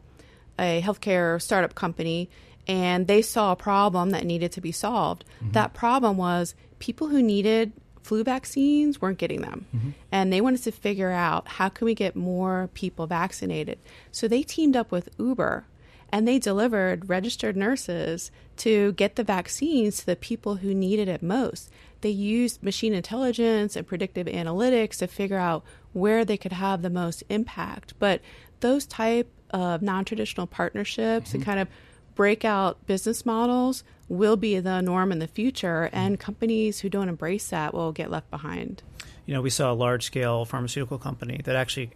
a 0.57 0.81
healthcare 0.81 1.41
startup 1.41 1.75
company, 1.75 2.29
and 2.65 3.07
they 3.07 3.23
saw 3.23 3.51
a 3.51 3.57
problem 3.57 4.11
that 4.11 4.25
needed 4.25 4.53
to 4.53 4.61
be 4.61 4.71
solved. 4.71 5.25
Mm-hmm. 5.41 5.51
That 5.51 5.73
problem 5.73 6.15
was 6.15 6.55
people 6.79 7.09
who 7.09 7.21
needed 7.21 7.73
flu 8.03 8.23
vaccines 8.23 9.01
weren't 9.01 9.17
getting 9.17 9.41
them. 9.41 9.65
Mm-hmm. 9.75 9.89
And 10.11 10.31
they 10.31 10.41
wanted 10.41 10.63
to 10.63 10.71
figure 10.71 11.11
out 11.11 11.47
how 11.47 11.69
can 11.69 11.85
we 11.85 11.95
get 11.95 12.15
more 12.15 12.69
people 12.73 13.07
vaccinated. 13.07 13.79
So 14.11 14.27
they 14.27 14.43
teamed 14.43 14.75
up 14.75 14.91
with 14.91 15.09
Uber 15.17 15.65
and 16.11 16.27
they 16.27 16.37
delivered 16.37 17.09
registered 17.09 17.57
nurses 17.57 18.29
to 18.57 18.91
get 18.93 19.15
the 19.15 19.23
vaccines 19.23 19.97
to 19.97 20.05
the 20.05 20.15
people 20.15 20.57
who 20.57 20.73
needed 20.75 21.07
it 21.07 21.23
most. 21.23 21.71
They 22.01 22.09
used 22.09 22.61
machine 22.61 22.93
intelligence 22.93 23.75
and 23.75 23.87
predictive 23.87 24.27
analytics 24.27 24.97
to 24.97 25.07
figure 25.07 25.37
out 25.37 25.63
where 25.93 26.23
they 26.23 26.37
could 26.37 26.51
have 26.51 26.81
the 26.81 26.89
most 26.89 27.23
impact. 27.29 27.93
But 27.97 28.21
those 28.59 28.85
type 28.85 29.29
of 29.49 29.81
non-traditional 29.81 30.47
partnerships 30.47 31.29
mm-hmm. 31.29 31.37
and 31.37 31.45
kind 31.45 31.59
of 31.59 31.67
breakout 32.15 32.85
business 32.85 33.25
models 33.25 33.83
will 34.07 34.35
be 34.35 34.59
the 34.59 34.81
norm 34.81 35.11
in 35.11 35.19
the 35.19 35.27
future, 35.27 35.87
mm-hmm. 35.87 35.95
and 35.95 36.19
companies 36.19 36.79
who 36.79 36.89
don't 36.89 37.09
embrace 37.09 37.49
that 37.49 37.73
will 37.73 37.91
get 37.91 38.11
left 38.11 38.29
behind. 38.29 38.83
You 39.25 39.33
know, 39.33 39.41
we 39.41 39.49
saw 39.49 39.71
a 39.71 39.75
large 39.75 40.03
scale 40.03 40.45
pharmaceutical 40.45 40.97
company 40.97 41.39
that 41.45 41.55
actually 41.55 41.91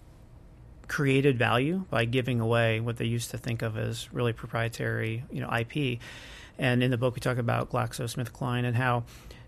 created 0.87 1.37
value 1.37 1.85
by 1.89 2.05
giving 2.05 2.39
away 2.39 2.79
what 2.79 2.97
they 2.97 3.05
used 3.05 3.31
to 3.31 3.37
think 3.37 3.61
of 3.61 3.77
as 3.77 4.11
really 4.13 4.33
proprietary, 4.33 5.23
you 5.31 5.41
know, 5.41 5.49
IP. 5.53 5.99
And 6.57 6.81
in 6.81 6.91
the 6.91 6.97
book, 6.97 7.15
we 7.15 7.19
talk 7.19 7.37
about 7.37 7.69
GlaxoSmithKline 7.69 8.63
and 8.63 8.75
how 8.75 9.03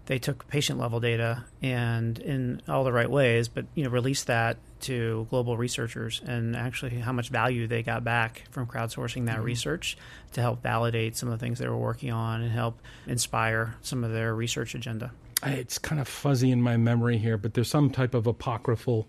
they 0.10 0.18
took 0.18 0.48
patient 0.48 0.80
level 0.80 1.00
data 1.00 1.44
and 1.62 2.18
in 2.18 2.64
all 2.68 2.84
the 2.84 2.92
right 2.92 3.10
ways, 3.10 3.48
but 3.48 3.66
you 3.76 3.84
know 3.84 3.92
released 3.92 4.26
that 4.26 4.58
to 4.82 5.28
global 5.30 5.56
researchers 5.56 6.20
and 6.26 6.56
actually 6.56 6.98
how 6.98 7.12
much 7.12 7.30
value 7.30 7.68
they 7.68 7.84
got 7.84 8.04
back 8.04 8.44
from 8.50 8.66
crowdsourcing 8.66 9.28
that 9.28 9.36
mm-hmm. 9.36 9.46
research 9.46 9.98
to 10.32 10.42
help 10.42 10.64
validate 10.64 11.16
some 11.16 11.30
of 11.30 11.38
the 11.38 11.46
things 11.46 11.60
they 11.60 11.68
were 11.68 11.78
working 11.78 12.12
on 12.12 12.42
and 12.42 12.52
help 12.52 12.80
inspire 13.06 13.76
some 13.84 14.04
of 14.04 14.12
their 14.12 14.34
research 14.34 14.74
agenda. 14.74 15.12
It's 15.44 15.78
kind 15.78 16.02
of 16.02 16.08
fuzzy 16.08 16.50
in 16.50 16.60
my 16.60 16.76
memory 16.76 17.20
here, 17.20 17.38
but 17.38 17.54
there's 17.54 17.70
some 17.70 17.92
type 17.92 18.16
of 18.16 18.26
apocryphal 18.26 19.08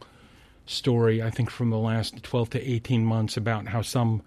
story 0.66 1.23
I 1.23 1.30
think 1.30 1.49
from 1.49 1.71
the 1.71 1.78
last 1.78 2.23
12 2.23 2.50
to 2.50 2.71
18 2.71 3.07
months 3.07 3.38
about 3.38 3.69
how 3.69 3.80
some 3.80 4.21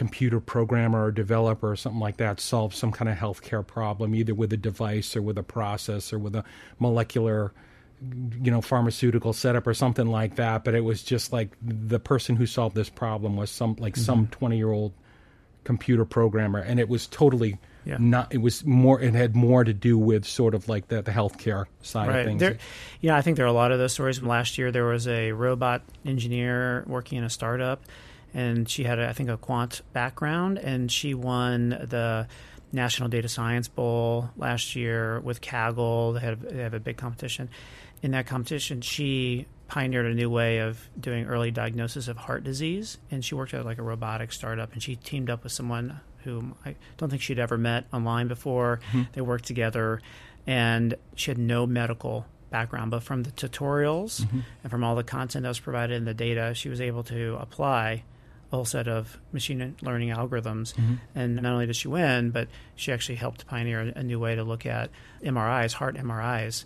computer 0.00 0.40
programmer 0.40 1.04
or 1.04 1.10
developer 1.10 1.70
or 1.70 1.76
something 1.76 2.00
like 2.00 2.16
that 2.16 2.40
solve 2.40 2.74
some 2.74 2.90
kind 2.90 3.06
of 3.06 3.18
healthcare 3.18 3.66
problem, 3.66 4.14
either 4.14 4.34
with 4.34 4.50
a 4.50 4.56
device 4.56 5.14
or 5.14 5.20
with 5.20 5.36
a 5.36 5.42
process 5.42 6.10
or 6.10 6.18
with 6.18 6.34
a 6.34 6.42
molecular, 6.78 7.52
you 8.40 8.50
know, 8.50 8.62
pharmaceutical 8.62 9.34
setup 9.34 9.66
or 9.66 9.74
something 9.74 10.06
like 10.06 10.36
that. 10.36 10.64
But 10.64 10.74
it 10.74 10.80
was 10.80 11.02
just 11.02 11.34
like 11.34 11.50
the 11.60 12.00
person 12.00 12.34
who 12.34 12.46
solved 12.46 12.74
this 12.74 12.88
problem 12.88 13.36
was 13.36 13.50
some 13.50 13.76
like 13.78 13.92
mm-hmm. 13.92 14.02
some 14.02 14.26
twenty 14.28 14.56
year 14.56 14.70
old 14.70 14.94
computer 15.64 16.06
programmer, 16.06 16.60
and 16.60 16.80
it 16.80 16.88
was 16.88 17.06
totally. 17.06 17.58
Yeah. 17.84 17.96
Not 17.98 18.32
it 18.32 18.38
was 18.38 18.64
more 18.64 19.00
it 19.00 19.14
had 19.14 19.34
more 19.34 19.64
to 19.64 19.72
do 19.72 19.98
with 19.98 20.26
sort 20.26 20.54
of 20.54 20.68
like 20.68 20.88
the, 20.88 21.00
the 21.00 21.10
healthcare 21.10 21.64
side 21.80 22.08
right. 22.08 22.18
of 22.20 22.26
things. 22.26 22.40
There, 22.40 22.58
yeah, 23.00 23.16
I 23.16 23.22
think 23.22 23.38
there 23.38 23.46
are 23.46 23.48
a 23.48 23.52
lot 23.52 23.72
of 23.72 23.78
those 23.78 23.94
stories 23.94 24.18
from 24.18 24.28
last 24.28 24.58
year. 24.58 24.70
There 24.70 24.84
was 24.84 25.08
a 25.08 25.32
robot 25.32 25.82
engineer 26.04 26.84
working 26.86 27.16
in 27.18 27.24
a 27.24 27.30
startup 27.30 27.82
and 28.34 28.68
she 28.68 28.84
had, 28.84 28.98
I 29.00 29.12
think, 29.12 29.28
a 29.28 29.36
quant 29.36 29.82
background, 29.92 30.58
and 30.58 30.90
she 30.90 31.14
won 31.14 31.70
the 31.70 32.28
National 32.72 33.08
Data 33.08 33.28
Science 33.28 33.68
Bowl 33.68 34.30
last 34.36 34.76
year 34.76 35.20
with 35.20 35.40
Kaggle. 35.40 36.14
They, 36.14 36.20
had, 36.20 36.40
they 36.40 36.62
have 36.62 36.74
a 36.74 36.80
big 36.80 36.96
competition. 36.96 37.48
In 38.02 38.12
that 38.12 38.26
competition, 38.26 38.80
she 38.80 39.46
pioneered 39.68 40.06
a 40.06 40.14
new 40.14 40.30
way 40.30 40.58
of 40.58 40.88
doing 40.98 41.26
early 41.26 41.50
diagnosis 41.50 42.08
of 42.08 42.16
heart 42.16 42.44
disease, 42.44 42.98
and 43.10 43.24
she 43.24 43.34
worked 43.34 43.54
at 43.54 43.64
like 43.64 43.78
a 43.78 43.82
robotic 43.82 44.32
startup, 44.32 44.72
and 44.72 44.82
she 44.82 44.96
teamed 44.96 45.30
up 45.30 45.42
with 45.42 45.52
someone 45.52 46.00
whom 46.24 46.54
I 46.64 46.76
don't 46.98 47.08
think 47.08 47.22
she'd 47.22 47.38
ever 47.38 47.56
met 47.56 47.86
online 47.92 48.28
before. 48.28 48.80
Mm-hmm. 48.88 49.02
They 49.12 49.20
worked 49.20 49.46
together, 49.46 50.00
and 50.46 50.94
she 51.14 51.30
had 51.30 51.38
no 51.38 51.66
medical 51.66 52.26
background, 52.50 52.90
but 52.90 53.02
from 53.02 53.22
the 53.22 53.30
tutorials 53.30 54.22
mm-hmm. 54.22 54.40
and 54.62 54.70
from 54.70 54.84
all 54.84 54.96
the 54.96 55.04
content 55.04 55.44
that 55.44 55.48
was 55.48 55.60
provided 55.60 55.96
in 55.96 56.04
the 56.04 56.14
data, 56.14 56.52
she 56.54 56.68
was 56.68 56.80
able 56.80 57.04
to 57.04 57.36
apply 57.40 57.92
a 57.92 58.02
whole 58.50 58.64
set 58.64 58.88
of 58.88 59.18
machine 59.32 59.76
learning 59.80 60.10
algorithms. 60.10 60.74
Mm-hmm. 60.74 60.94
And 61.14 61.36
not 61.36 61.52
only 61.52 61.66
did 61.66 61.76
she 61.76 61.88
win, 61.88 62.30
but 62.30 62.48
she 62.74 62.92
actually 62.92 63.14
helped 63.16 63.46
pioneer 63.46 63.80
a, 63.80 64.00
a 64.00 64.02
new 64.02 64.18
way 64.18 64.34
to 64.34 64.44
look 64.44 64.66
at 64.66 64.90
MRIs, 65.22 65.72
heart 65.72 65.96
MRIs, 65.96 66.64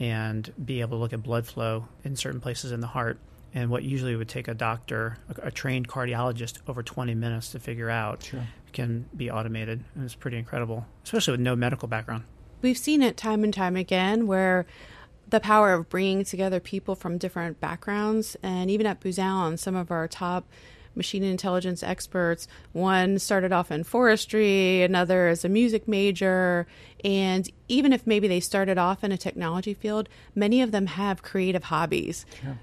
and 0.00 0.52
be 0.62 0.80
able 0.80 0.96
to 0.96 1.00
look 1.00 1.12
at 1.12 1.22
blood 1.22 1.46
flow 1.46 1.88
in 2.04 2.16
certain 2.16 2.40
places 2.40 2.72
in 2.72 2.80
the 2.80 2.86
heart. 2.86 3.18
And 3.54 3.70
what 3.70 3.82
usually 3.82 4.16
would 4.16 4.28
take 4.28 4.48
a 4.48 4.54
doctor, 4.54 5.18
a, 5.28 5.48
a 5.48 5.50
trained 5.50 5.88
cardiologist, 5.88 6.58
over 6.66 6.82
20 6.82 7.14
minutes 7.14 7.52
to 7.52 7.60
figure 7.60 7.90
out 7.90 8.24
sure. 8.24 8.46
can 8.72 9.06
be 9.16 9.30
automated. 9.30 9.84
And 9.94 10.04
it's 10.04 10.14
pretty 10.14 10.38
incredible, 10.38 10.86
especially 11.04 11.32
with 11.32 11.40
no 11.40 11.54
medical 11.54 11.88
background. 11.88 12.24
We've 12.62 12.78
seen 12.78 13.02
it 13.02 13.16
time 13.16 13.44
and 13.44 13.52
time 13.52 13.76
again 13.76 14.26
where 14.26 14.66
the 15.28 15.40
power 15.40 15.74
of 15.74 15.88
bringing 15.88 16.24
together 16.24 16.60
people 16.60 16.94
from 16.94 17.18
different 17.18 17.60
backgrounds. 17.60 18.36
And 18.42 18.70
even 18.70 18.86
at 18.86 19.00
Booz 19.00 19.18
Allen, 19.18 19.58
some 19.58 19.76
of 19.76 19.90
our 19.90 20.08
top 20.08 20.46
machine 20.96 21.22
intelligence 21.22 21.82
experts, 21.82 22.48
one 22.72 23.18
started 23.18 23.52
off 23.52 23.70
in 23.70 23.84
forestry, 23.84 24.82
another 24.82 25.28
is 25.28 25.44
a 25.44 25.48
music 25.48 25.86
major. 25.86 26.66
And 27.04 27.48
even 27.68 27.92
if 27.92 28.06
maybe 28.06 28.28
they 28.28 28.40
started 28.40 28.78
off 28.78 29.04
in 29.04 29.12
a 29.12 29.18
technology 29.18 29.74
field, 29.74 30.08
many 30.34 30.62
of 30.62 30.72
them 30.72 30.86
have 30.86 31.22
creative 31.22 31.64
hobbies. 31.64 32.26
Sure. 32.42 32.58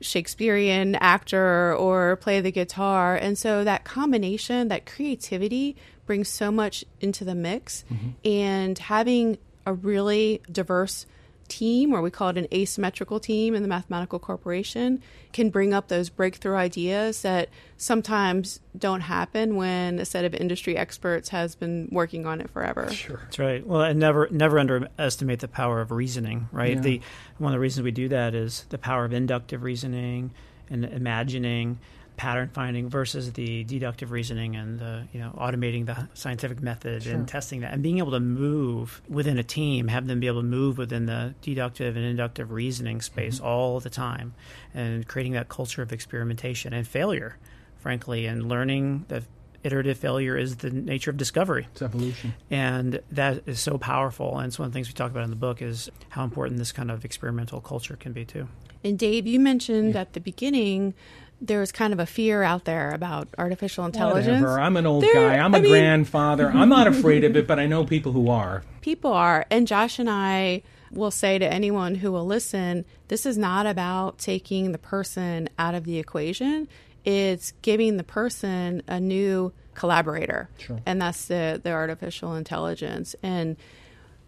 Shakespearean 0.00 0.96
actor 0.96 1.76
or 1.76 2.16
play 2.16 2.40
the 2.40 2.50
guitar. 2.50 3.14
And 3.14 3.38
so 3.38 3.62
that 3.62 3.84
combination, 3.84 4.68
that 4.68 4.84
creativity 4.86 5.76
brings 6.06 6.28
so 6.28 6.50
much 6.50 6.84
into 7.00 7.24
the 7.24 7.34
mix. 7.34 7.84
Mm-hmm. 7.92 8.08
And 8.28 8.78
having 8.78 9.38
a 9.64 9.72
really 9.72 10.42
diverse 10.50 11.06
team, 11.48 11.92
or 11.92 12.02
we 12.02 12.10
call 12.10 12.28
it 12.28 12.38
an 12.38 12.46
asymmetrical 12.52 13.20
team 13.20 13.54
in 13.54 13.62
the 13.62 13.68
Mathematical 13.68 14.18
Corporation, 14.18 15.02
can 15.32 15.50
bring 15.50 15.72
up 15.72 15.88
those 15.88 16.08
breakthrough 16.08 16.56
ideas 16.56 17.22
that 17.22 17.48
sometimes 17.76 18.60
don't 18.76 19.00
happen 19.00 19.56
when 19.56 19.98
a 19.98 20.04
set 20.04 20.24
of 20.24 20.34
industry 20.34 20.76
experts 20.76 21.30
has 21.30 21.54
been 21.54 21.88
working 21.90 22.26
on 22.26 22.40
it 22.40 22.50
forever. 22.50 22.90
Sure, 22.92 23.20
that's 23.24 23.38
right. 23.38 23.66
Well, 23.66 23.82
and 23.82 23.98
never 23.98 24.28
never 24.30 24.58
underestimate 24.58 25.40
the 25.40 25.48
power 25.48 25.80
of 25.80 25.90
reasoning. 25.90 26.48
Right. 26.52 26.76
Yeah. 26.76 26.80
The 26.80 27.00
one 27.38 27.52
of 27.52 27.56
the 27.56 27.60
reasons 27.60 27.84
we 27.84 27.90
do 27.90 28.08
that 28.08 28.34
is 28.34 28.66
the 28.68 28.78
power 28.78 29.04
of 29.04 29.12
inductive 29.12 29.62
reasoning 29.62 30.32
and 30.70 30.84
imagining 30.84 31.78
pattern 32.16 32.50
finding 32.52 32.88
versus 32.88 33.32
the 33.32 33.64
deductive 33.64 34.10
reasoning 34.10 34.54
and 34.54 34.78
the 34.78 35.04
you 35.12 35.20
know 35.20 35.34
automating 35.38 35.86
the 35.86 36.08
scientific 36.14 36.60
method 36.62 37.02
sure. 37.02 37.14
and 37.14 37.26
testing 37.26 37.60
that 37.60 37.72
and 37.72 37.82
being 37.82 37.98
able 37.98 38.10
to 38.10 38.20
move 38.20 39.00
within 39.08 39.38
a 39.38 39.42
team 39.42 39.88
have 39.88 40.06
them 40.06 40.20
be 40.20 40.26
able 40.26 40.40
to 40.40 40.46
move 40.46 40.78
within 40.78 41.06
the 41.06 41.34
deductive 41.40 41.96
and 41.96 42.04
inductive 42.04 42.50
reasoning 42.50 43.00
space 43.00 43.36
mm-hmm. 43.36 43.46
all 43.46 43.80
the 43.80 43.90
time 43.90 44.34
and 44.74 45.08
creating 45.08 45.32
that 45.32 45.48
culture 45.48 45.82
of 45.82 45.92
experimentation 45.92 46.72
and 46.72 46.86
failure 46.86 47.36
frankly 47.78 48.26
and 48.26 48.48
learning 48.48 49.04
that 49.08 49.22
iterative 49.64 49.98
failure 49.98 50.36
is 50.36 50.56
the 50.56 50.70
nature 50.70 51.10
of 51.10 51.16
discovery. 51.16 51.68
It's 51.72 51.82
evolution. 51.82 52.34
And 52.50 53.00
that 53.12 53.42
is 53.46 53.60
so 53.60 53.78
powerful. 53.78 54.38
And 54.38 54.48
it's 54.48 54.58
one 54.58 54.66
of 54.66 54.72
the 54.72 54.76
things 54.76 54.88
we 54.88 54.94
talk 54.94 55.10
about 55.10 55.24
in 55.24 55.30
the 55.30 55.36
book 55.36 55.62
is 55.62 55.88
how 56.08 56.24
important 56.24 56.58
this 56.58 56.72
kind 56.72 56.90
of 56.90 57.04
experimental 57.04 57.60
culture 57.60 57.96
can 57.96 58.12
be 58.12 58.24
too. 58.24 58.48
And 58.84 58.98
Dave, 58.98 59.26
you 59.26 59.38
mentioned 59.38 59.94
yeah. 59.94 60.00
at 60.00 60.12
the 60.12 60.20
beginning 60.20 60.94
there's 61.42 61.72
kind 61.72 61.92
of 61.92 61.98
a 61.98 62.06
fear 62.06 62.42
out 62.42 62.64
there 62.64 62.92
about 62.92 63.28
artificial 63.36 63.84
intelligence. 63.84 64.40
Whatever. 64.40 64.60
I'm 64.60 64.76
an 64.76 64.86
old 64.86 65.02
there, 65.02 65.14
guy. 65.14 65.38
I'm 65.38 65.54
a 65.54 65.60
mean, 65.60 65.72
grandfather. 65.72 66.48
I'm 66.48 66.68
not 66.68 66.86
afraid 66.86 67.24
of 67.24 67.36
it, 67.36 67.46
but 67.46 67.58
I 67.58 67.66
know 67.66 67.84
people 67.84 68.12
who 68.12 68.30
are. 68.30 68.62
People 68.80 69.12
are. 69.12 69.44
And 69.50 69.66
Josh 69.66 69.98
and 69.98 70.08
I 70.08 70.62
will 70.92 71.10
say 71.10 71.38
to 71.38 71.46
anyone 71.46 71.96
who 71.96 72.12
will 72.12 72.26
listen 72.26 72.84
this 73.08 73.26
is 73.26 73.36
not 73.36 73.66
about 73.66 74.18
taking 74.18 74.72
the 74.72 74.78
person 74.78 75.48
out 75.58 75.74
of 75.74 75.84
the 75.84 75.98
equation, 75.98 76.68
it's 77.04 77.52
giving 77.62 77.96
the 77.96 78.04
person 78.04 78.82
a 78.86 79.00
new 79.00 79.52
collaborator. 79.74 80.48
Sure. 80.58 80.78
And 80.86 81.02
that's 81.02 81.26
the, 81.26 81.60
the 81.62 81.72
artificial 81.72 82.34
intelligence. 82.34 83.16
And 83.22 83.56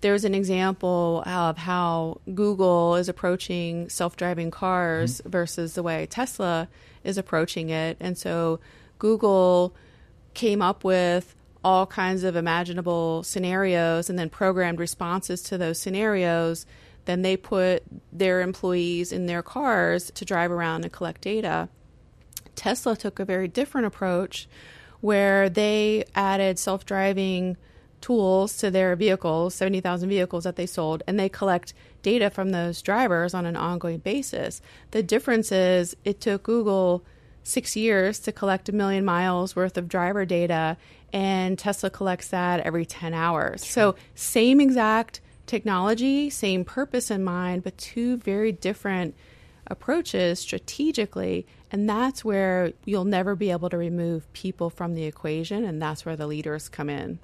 there's 0.04 0.26
an 0.26 0.34
example 0.34 1.22
of 1.24 1.56
how 1.56 2.20
Google 2.34 2.94
is 2.96 3.08
approaching 3.08 3.88
self 3.88 4.18
driving 4.18 4.50
cars 4.50 5.16
mm-hmm. 5.16 5.30
versus 5.30 5.72
the 5.72 5.82
way 5.82 6.04
Tesla 6.04 6.68
is 7.04 7.16
approaching 7.16 7.70
it. 7.70 7.96
And 8.00 8.18
so 8.18 8.60
Google 8.98 9.74
came 10.34 10.60
up 10.60 10.84
with 10.84 11.34
all 11.64 11.86
kinds 11.86 12.22
of 12.22 12.36
imaginable 12.36 13.22
scenarios 13.22 14.10
and 14.10 14.18
then 14.18 14.28
programmed 14.28 14.78
responses 14.78 15.42
to 15.44 15.56
those 15.56 15.80
scenarios. 15.80 16.66
Then 17.06 17.22
they 17.22 17.38
put 17.38 17.82
their 18.12 18.42
employees 18.42 19.10
in 19.10 19.24
their 19.24 19.42
cars 19.42 20.10
to 20.10 20.26
drive 20.26 20.50
around 20.50 20.84
and 20.84 20.92
collect 20.92 21.22
data. 21.22 21.70
Tesla 22.54 22.94
took 22.94 23.18
a 23.18 23.24
very 23.24 23.48
different 23.48 23.86
approach 23.86 24.48
where 25.00 25.48
they 25.48 26.04
added 26.14 26.58
self 26.58 26.84
driving 26.84 27.56
tools 28.04 28.58
to 28.58 28.70
their 28.70 28.94
vehicles, 28.94 29.54
70,000 29.54 30.10
vehicles 30.10 30.44
that 30.44 30.56
they 30.56 30.66
sold, 30.66 31.02
and 31.06 31.18
they 31.18 31.30
collect 31.30 31.72
data 32.02 32.28
from 32.28 32.50
those 32.50 32.82
drivers 32.82 33.32
on 33.32 33.46
an 33.46 33.56
ongoing 33.56 33.96
basis. 33.96 34.60
The 34.90 35.02
difference 35.02 35.50
is 35.50 35.96
it 36.04 36.20
took 36.20 36.42
Google 36.42 37.02
six 37.44 37.74
years 37.76 38.18
to 38.18 38.30
collect 38.30 38.68
a 38.68 38.72
million 38.72 39.06
miles 39.06 39.56
worth 39.56 39.78
of 39.78 39.88
driver 39.88 40.26
data, 40.26 40.76
and 41.14 41.58
Tesla 41.58 41.88
collects 41.88 42.28
that 42.28 42.60
every 42.60 42.84
10 42.84 43.14
hours. 43.14 43.64
So, 43.64 43.94
same 44.14 44.60
exact 44.60 45.22
technology, 45.46 46.28
same 46.28 46.62
purpose 46.62 47.10
in 47.10 47.24
mind, 47.24 47.64
but 47.64 47.78
two 47.78 48.18
very 48.18 48.52
different 48.52 49.14
approaches 49.66 50.40
strategically. 50.40 51.46
And 51.72 51.88
that's 51.88 52.22
where 52.22 52.74
you'll 52.84 53.06
never 53.06 53.34
be 53.34 53.50
able 53.50 53.70
to 53.70 53.78
remove 53.78 54.30
people 54.34 54.68
from 54.68 54.92
the 54.92 55.04
equation, 55.04 55.64
and 55.64 55.80
that's 55.80 56.04
where 56.04 56.16
the 56.16 56.26
leaders 56.26 56.68
come 56.68 56.90
in. 56.90 57.18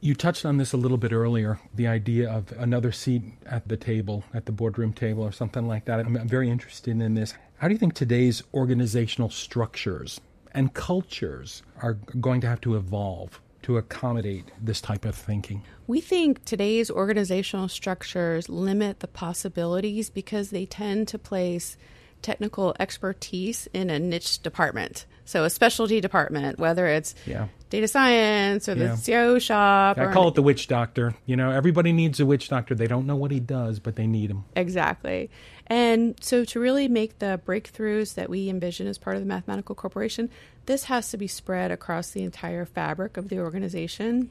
You 0.00 0.14
touched 0.14 0.46
on 0.46 0.58
this 0.58 0.72
a 0.72 0.76
little 0.76 0.96
bit 0.96 1.12
earlier 1.12 1.58
the 1.74 1.88
idea 1.88 2.30
of 2.30 2.52
another 2.52 2.92
seat 2.92 3.22
at 3.46 3.68
the 3.68 3.76
table, 3.76 4.22
at 4.32 4.46
the 4.46 4.52
boardroom 4.52 4.92
table, 4.92 5.24
or 5.24 5.32
something 5.32 5.66
like 5.66 5.86
that. 5.86 5.98
I'm 5.98 6.28
very 6.28 6.48
interested 6.48 7.00
in 7.00 7.14
this. 7.14 7.34
How 7.56 7.66
do 7.66 7.74
you 7.74 7.78
think 7.78 7.94
today's 7.94 8.42
organizational 8.54 9.30
structures 9.30 10.20
and 10.52 10.72
cultures 10.72 11.62
are 11.82 11.94
going 11.94 12.40
to 12.42 12.46
have 12.46 12.60
to 12.60 12.76
evolve 12.76 13.40
to 13.62 13.76
accommodate 13.76 14.52
this 14.60 14.80
type 14.80 15.04
of 15.04 15.16
thinking? 15.16 15.64
We 15.88 16.00
think 16.00 16.44
today's 16.44 16.92
organizational 16.92 17.66
structures 17.66 18.48
limit 18.48 19.00
the 19.00 19.08
possibilities 19.08 20.10
because 20.10 20.50
they 20.50 20.64
tend 20.64 21.08
to 21.08 21.18
place 21.18 21.76
technical 22.22 22.74
expertise 22.78 23.68
in 23.72 23.90
a 23.90 23.98
niche 23.98 24.42
department. 24.42 25.06
So 25.24 25.44
a 25.44 25.50
specialty 25.50 26.00
department, 26.00 26.58
whether 26.58 26.86
it's 26.86 27.14
yeah. 27.26 27.48
data 27.68 27.86
science 27.86 28.66
or 28.66 28.74
the 28.74 28.84
yeah. 28.84 28.96
CIO 28.96 29.38
shop. 29.38 29.98
I 29.98 30.10
call 30.10 30.28
it 30.28 30.34
the 30.34 30.42
witch 30.42 30.68
doctor. 30.68 31.14
You 31.26 31.36
know, 31.36 31.50
everybody 31.50 31.92
needs 31.92 32.18
a 32.18 32.24
witch 32.24 32.48
doctor. 32.48 32.74
They 32.74 32.86
don't 32.86 33.06
know 33.06 33.16
what 33.16 33.30
he 33.30 33.38
does, 33.38 33.78
but 33.78 33.96
they 33.96 34.06
need 34.06 34.30
him. 34.30 34.44
Exactly. 34.56 35.30
And 35.66 36.16
so 36.22 36.46
to 36.46 36.60
really 36.60 36.88
make 36.88 37.18
the 37.18 37.40
breakthroughs 37.44 38.14
that 38.14 38.30
we 38.30 38.48
envision 38.48 38.86
as 38.86 38.96
part 38.96 39.16
of 39.16 39.22
the 39.22 39.28
mathematical 39.28 39.74
corporation, 39.74 40.30
this 40.64 40.84
has 40.84 41.10
to 41.10 41.18
be 41.18 41.26
spread 41.26 41.70
across 41.70 42.10
the 42.10 42.22
entire 42.22 42.64
fabric 42.64 43.18
of 43.18 43.28
the 43.28 43.38
organization. 43.38 44.30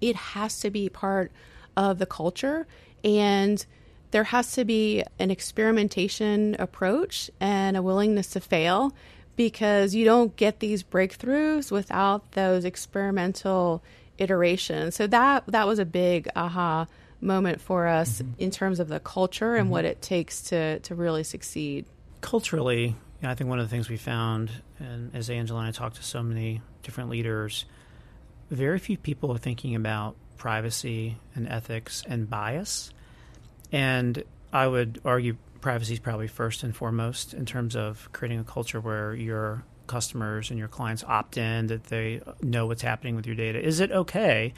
It 0.00 0.16
has 0.16 0.58
to 0.60 0.70
be 0.70 0.88
part 0.88 1.30
of 1.76 1.98
the 1.98 2.06
culture 2.06 2.66
and 3.04 3.64
there 4.16 4.24
has 4.24 4.52
to 4.52 4.64
be 4.64 5.04
an 5.18 5.30
experimentation 5.30 6.56
approach 6.58 7.30
and 7.38 7.76
a 7.76 7.82
willingness 7.82 8.28
to 8.28 8.40
fail 8.40 8.94
because 9.36 9.94
you 9.94 10.06
don't 10.06 10.34
get 10.36 10.58
these 10.58 10.82
breakthroughs 10.82 11.70
without 11.70 12.32
those 12.32 12.64
experimental 12.64 13.84
iterations. 14.16 14.94
So 14.94 15.06
that 15.08 15.44
that 15.48 15.66
was 15.66 15.78
a 15.78 15.84
big 15.84 16.30
aha 16.34 16.86
moment 17.20 17.60
for 17.60 17.86
us 17.86 18.22
mm-hmm. 18.22 18.32
in 18.38 18.50
terms 18.50 18.80
of 18.80 18.88
the 18.88 19.00
culture 19.00 19.54
and 19.54 19.64
mm-hmm. 19.64 19.72
what 19.72 19.84
it 19.84 20.00
takes 20.00 20.40
to 20.44 20.78
to 20.78 20.94
really 20.94 21.22
succeed. 21.22 21.84
Culturally, 22.22 22.96
I 23.22 23.34
think 23.34 23.50
one 23.50 23.58
of 23.58 23.66
the 23.66 23.70
things 23.70 23.90
we 23.90 23.98
found, 23.98 24.50
and 24.78 25.14
as 25.14 25.28
Angela 25.28 25.60
and 25.60 25.68
I 25.68 25.72
talked 25.72 25.96
to 25.96 26.02
so 26.02 26.22
many 26.22 26.62
different 26.82 27.10
leaders, 27.10 27.66
very 28.48 28.78
few 28.78 28.96
people 28.96 29.30
are 29.34 29.38
thinking 29.38 29.74
about 29.74 30.16
privacy 30.38 31.18
and 31.34 31.46
ethics 31.46 32.02
and 32.08 32.30
bias. 32.30 32.94
And 33.76 34.24
I 34.54 34.66
would 34.66 35.02
argue 35.04 35.36
privacy 35.60 35.92
is 35.92 35.98
probably 35.98 36.28
first 36.28 36.62
and 36.62 36.74
foremost 36.74 37.34
in 37.34 37.44
terms 37.44 37.76
of 37.76 38.08
creating 38.10 38.38
a 38.38 38.44
culture 38.44 38.80
where 38.80 39.14
you're 39.14 39.64
customers 39.86 40.48
and 40.48 40.58
your 40.58 40.66
clients 40.66 41.04
opt 41.04 41.36
in, 41.36 41.66
that 41.66 41.84
they 41.84 42.22
know 42.40 42.64
what's 42.66 42.80
happening 42.80 43.16
with 43.16 43.26
your 43.26 43.36
data? 43.36 43.62
Is 43.62 43.80
it 43.80 43.92
okay 43.92 44.54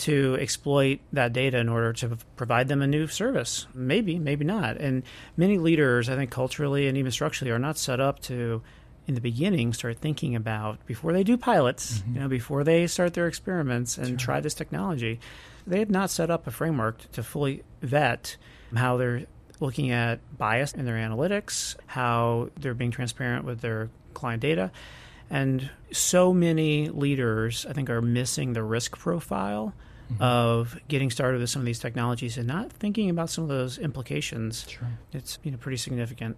to 0.00 0.36
exploit 0.38 1.00
that 1.14 1.32
data 1.32 1.56
in 1.56 1.70
order 1.70 1.94
to 1.94 2.18
provide 2.36 2.68
them 2.68 2.82
a 2.82 2.86
new 2.86 3.06
service? 3.06 3.66
Maybe, 3.72 4.18
maybe 4.18 4.44
not. 4.44 4.76
And 4.76 5.02
many 5.34 5.56
leaders, 5.56 6.10
I 6.10 6.16
think 6.16 6.30
culturally 6.30 6.88
and 6.88 6.98
even 6.98 7.10
structurally, 7.10 7.52
are 7.52 7.58
not 7.58 7.78
set 7.78 8.00
up 8.00 8.20
to 8.24 8.60
in 9.06 9.14
the 9.14 9.20
beginning 9.20 9.72
start 9.72 9.98
thinking 9.98 10.36
about 10.36 10.84
before 10.86 11.12
they 11.12 11.24
do 11.24 11.36
pilots, 11.36 11.98
mm-hmm. 11.98 12.14
you 12.14 12.20
know, 12.20 12.28
before 12.28 12.64
they 12.64 12.86
start 12.86 13.14
their 13.14 13.26
experiments 13.26 13.98
and 13.98 14.08
sure. 14.08 14.16
try 14.18 14.40
this 14.40 14.54
technology, 14.54 15.20
they 15.66 15.78
have 15.80 15.90
not 15.90 16.10
set 16.10 16.30
up 16.30 16.46
a 16.46 16.50
framework 16.50 17.10
to 17.12 17.22
fully 17.22 17.62
vet 17.80 18.36
how 18.74 18.96
they're 18.96 19.26
looking 19.60 19.90
at 19.90 20.20
bias 20.36 20.72
in 20.72 20.84
their 20.84 20.96
analytics, 20.96 21.76
how 21.86 22.50
they're 22.58 22.74
being 22.74 22.90
transparent 22.90 23.44
with 23.44 23.60
their 23.60 23.90
client 24.14 24.42
data. 24.42 24.70
And 25.30 25.70
so 25.92 26.32
many 26.32 26.88
leaders, 26.88 27.64
I 27.68 27.72
think, 27.72 27.88
are 27.88 28.02
missing 28.02 28.52
the 28.52 28.62
risk 28.62 28.98
profile 28.98 29.72
mm-hmm. 30.12 30.22
of 30.22 30.78
getting 30.88 31.10
started 31.10 31.40
with 31.40 31.50
some 31.50 31.60
of 31.60 31.66
these 31.66 31.78
technologies 31.78 32.36
and 32.36 32.46
not 32.46 32.72
thinking 32.72 33.08
about 33.08 33.30
some 33.30 33.44
of 33.44 33.48
those 33.48 33.78
implications. 33.78 34.66
Sure. 34.68 34.88
It's 35.12 35.38
you 35.42 35.50
know 35.50 35.58
pretty 35.58 35.78
significant. 35.78 36.36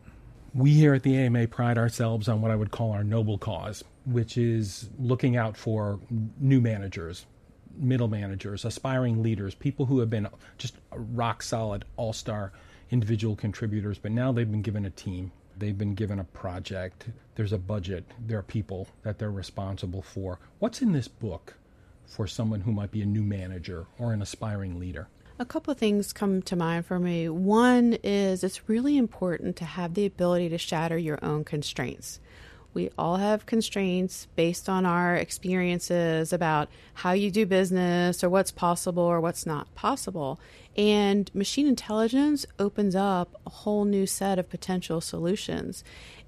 We 0.54 0.70
here 0.70 0.94
at 0.94 1.02
the 1.02 1.16
AMA 1.16 1.48
pride 1.48 1.78
ourselves 1.78 2.28
on 2.28 2.40
what 2.40 2.52
I 2.52 2.54
would 2.54 2.70
call 2.70 2.92
our 2.92 3.02
noble 3.02 3.38
cause, 3.38 3.82
which 4.06 4.38
is 4.38 4.88
looking 5.00 5.36
out 5.36 5.56
for 5.56 5.98
new 6.38 6.60
managers, 6.60 7.26
middle 7.76 8.06
managers, 8.06 8.64
aspiring 8.64 9.20
leaders, 9.20 9.56
people 9.56 9.86
who 9.86 9.98
have 9.98 10.10
been 10.10 10.28
just 10.56 10.76
rock 10.92 11.42
solid, 11.42 11.84
all 11.96 12.12
star 12.12 12.52
individual 12.92 13.34
contributors, 13.34 13.98
but 13.98 14.12
now 14.12 14.30
they've 14.30 14.50
been 14.50 14.62
given 14.62 14.84
a 14.84 14.90
team. 14.90 15.32
They've 15.58 15.76
been 15.76 15.96
given 15.96 16.20
a 16.20 16.24
project. 16.24 17.08
There's 17.34 17.52
a 17.52 17.58
budget. 17.58 18.04
There 18.24 18.38
are 18.38 18.42
people 18.42 18.86
that 19.02 19.18
they're 19.18 19.32
responsible 19.32 20.02
for. 20.02 20.38
What's 20.60 20.82
in 20.82 20.92
this 20.92 21.08
book 21.08 21.54
for 22.06 22.28
someone 22.28 22.60
who 22.60 22.72
might 22.72 22.92
be 22.92 23.02
a 23.02 23.06
new 23.06 23.22
manager 23.24 23.86
or 23.98 24.12
an 24.12 24.22
aspiring 24.22 24.78
leader? 24.78 25.08
A 25.36 25.44
couple 25.44 25.72
of 25.72 25.78
things 25.78 26.12
come 26.12 26.42
to 26.42 26.54
mind 26.54 26.86
for 26.86 27.00
me. 27.00 27.28
One 27.28 27.98
is 28.04 28.44
it's 28.44 28.68
really 28.68 28.96
important 28.96 29.56
to 29.56 29.64
have 29.64 29.94
the 29.94 30.06
ability 30.06 30.48
to 30.50 30.58
shatter 30.58 30.96
your 30.96 31.18
own 31.24 31.42
constraints. 31.42 32.20
We 32.72 32.90
all 32.96 33.16
have 33.16 33.44
constraints 33.44 34.28
based 34.36 34.68
on 34.68 34.86
our 34.86 35.16
experiences 35.16 36.32
about 36.32 36.68
how 36.94 37.12
you 37.12 37.32
do 37.32 37.46
business 37.46 38.22
or 38.22 38.30
what's 38.30 38.52
possible 38.52 39.02
or 39.02 39.20
what's 39.20 39.44
not 39.44 39.74
possible. 39.74 40.38
And 40.76 41.28
machine 41.34 41.66
intelligence 41.66 42.46
opens 42.60 42.94
up 42.94 43.34
a 43.44 43.50
whole 43.50 43.84
new 43.84 44.06
set 44.06 44.38
of 44.38 44.48
potential 44.48 45.00
solutions. 45.00 45.82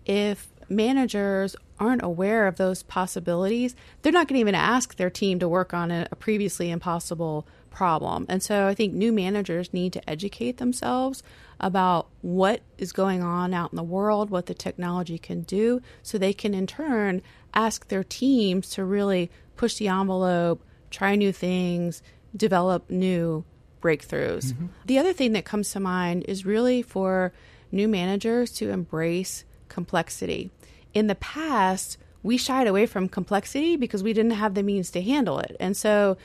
If 0.04 0.48
managers 0.68 1.54
aren't 1.78 2.02
aware 2.02 2.48
of 2.48 2.56
those 2.56 2.82
possibilities, 2.82 3.76
they're 4.02 4.12
not 4.12 4.26
going 4.26 4.36
to 4.36 4.40
even 4.40 4.56
ask 4.56 4.96
their 4.96 5.10
team 5.10 5.38
to 5.38 5.48
work 5.48 5.72
on 5.72 5.92
a, 5.92 6.08
previously 6.18 6.70
impossible 6.70 7.46
problem. 7.76 8.24
And 8.30 8.42
so 8.42 8.66
I 8.66 8.74
think 8.74 8.94
new 8.94 9.12
managers 9.12 9.74
need 9.74 9.92
to 9.92 10.10
educate 10.10 10.56
themselves 10.56 11.22
about 11.60 12.08
what 12.22 12.62
is 12.78 12.90
going 12.90 13.22
on 13.22 13.52
out 13.52 13.70
in 13.70 13.76
the 13.76 13.82
world, 13.82 14.30
what 14.30 14.46
the 14.46 14.54
technology 14.54 15.18
can 15.18 15.42
do, 15.42 15.82
so 16.02 16.16
they 16.16 16.32
can 16.32 16.54
in 16.54 16.66
turn 16.66 17.20
ask 17.52 17.88
their 17.88 18.02
teams 18.02 18.70
to 18.70 18.82
really 18.82 19.30
push 19.56 19.74
the 19.74 19.88
envelope, 19.88 20.64
try 20.90 21.16
new 21.16 21.32
things, 21.32 22.02
develop 22.34 22.88
new 22.88 23.44
breakthroughs. 23.82 24.52
Mm-hmm. 24.52 24.66
The 24.86 24.98
other 24.98 25.12
thing 25.12 25.32
that 25.32 25.44
comes 25.44 25.70
to 25.72 25.80
mind 25.80 26.24
is 26.26 26.46
really 26.46 26.80
for 26.80 27.34
new 27.70 27.88
managers 27.88 28.52
to 28.52 28.70
embrace 28.70 29.44
complexity. 29.68 30.50
In 30.94 31.08
the 31.08 31.14
past, 31.16 31.98
we 32.22 32.38
shied 32.38 32.68
away 32.68 32.86
from 32.86 33.10
complexity 33.10 33.76
because 33.76 34.02
we 34.02 34.14
didn't 34.14 34.30
have 34.30 34.54
the 34.54 34.62
means 34.62 34.90
to 34.92 35.02
handle 35.02 35.40
it. 35.40 35.56
And 35.60 35.76
so 35.76 36.16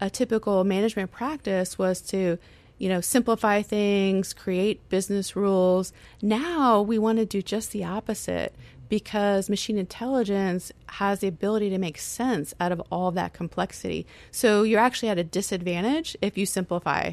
a 0.00 0.10
typical 0.10 0.64
management 0.64 1.10
practice 1.10 1.78
was 1.78 2.00
to 2.00 2.38
you 2.78 2.88
know 2.88 3.00
simplify 3.00 3.62
things 3.62 4.32
create 4.34 4.88
business 4.88 5.36
rules. 5.36 5.92
Now 6.22 6.82
we 6.82 6.98
want 6.98 7.18
to 7.18 7.26
do 7.26 7.42
just 7.42 7.72
the 7.72 7.84
opposite 7.84 8.54
because 8.88 9.48
machine 9.48 9.78
intelligence 9.78 10.70
has 10.86 11.20
the 11.20 11.28
ability 11.28 11.70
to 11.70 11.78
make 11.78 11.98
sense 11.98 12.54
out 12.60 12.72
of 12.72 12.80
all 12.90 13.08
of 13.08 13.14
that 13.14 13.32
complexity. 13.32 14.06
So 14.30 14.62
you're 14.62 14.80
actually 14.80 15.08
at 15.08 15.18
a 15.18 15.24
disadvantage 15.24 16.16
if 16.22 16.38
you 16.38 16.46
simplify. 16.46 17.12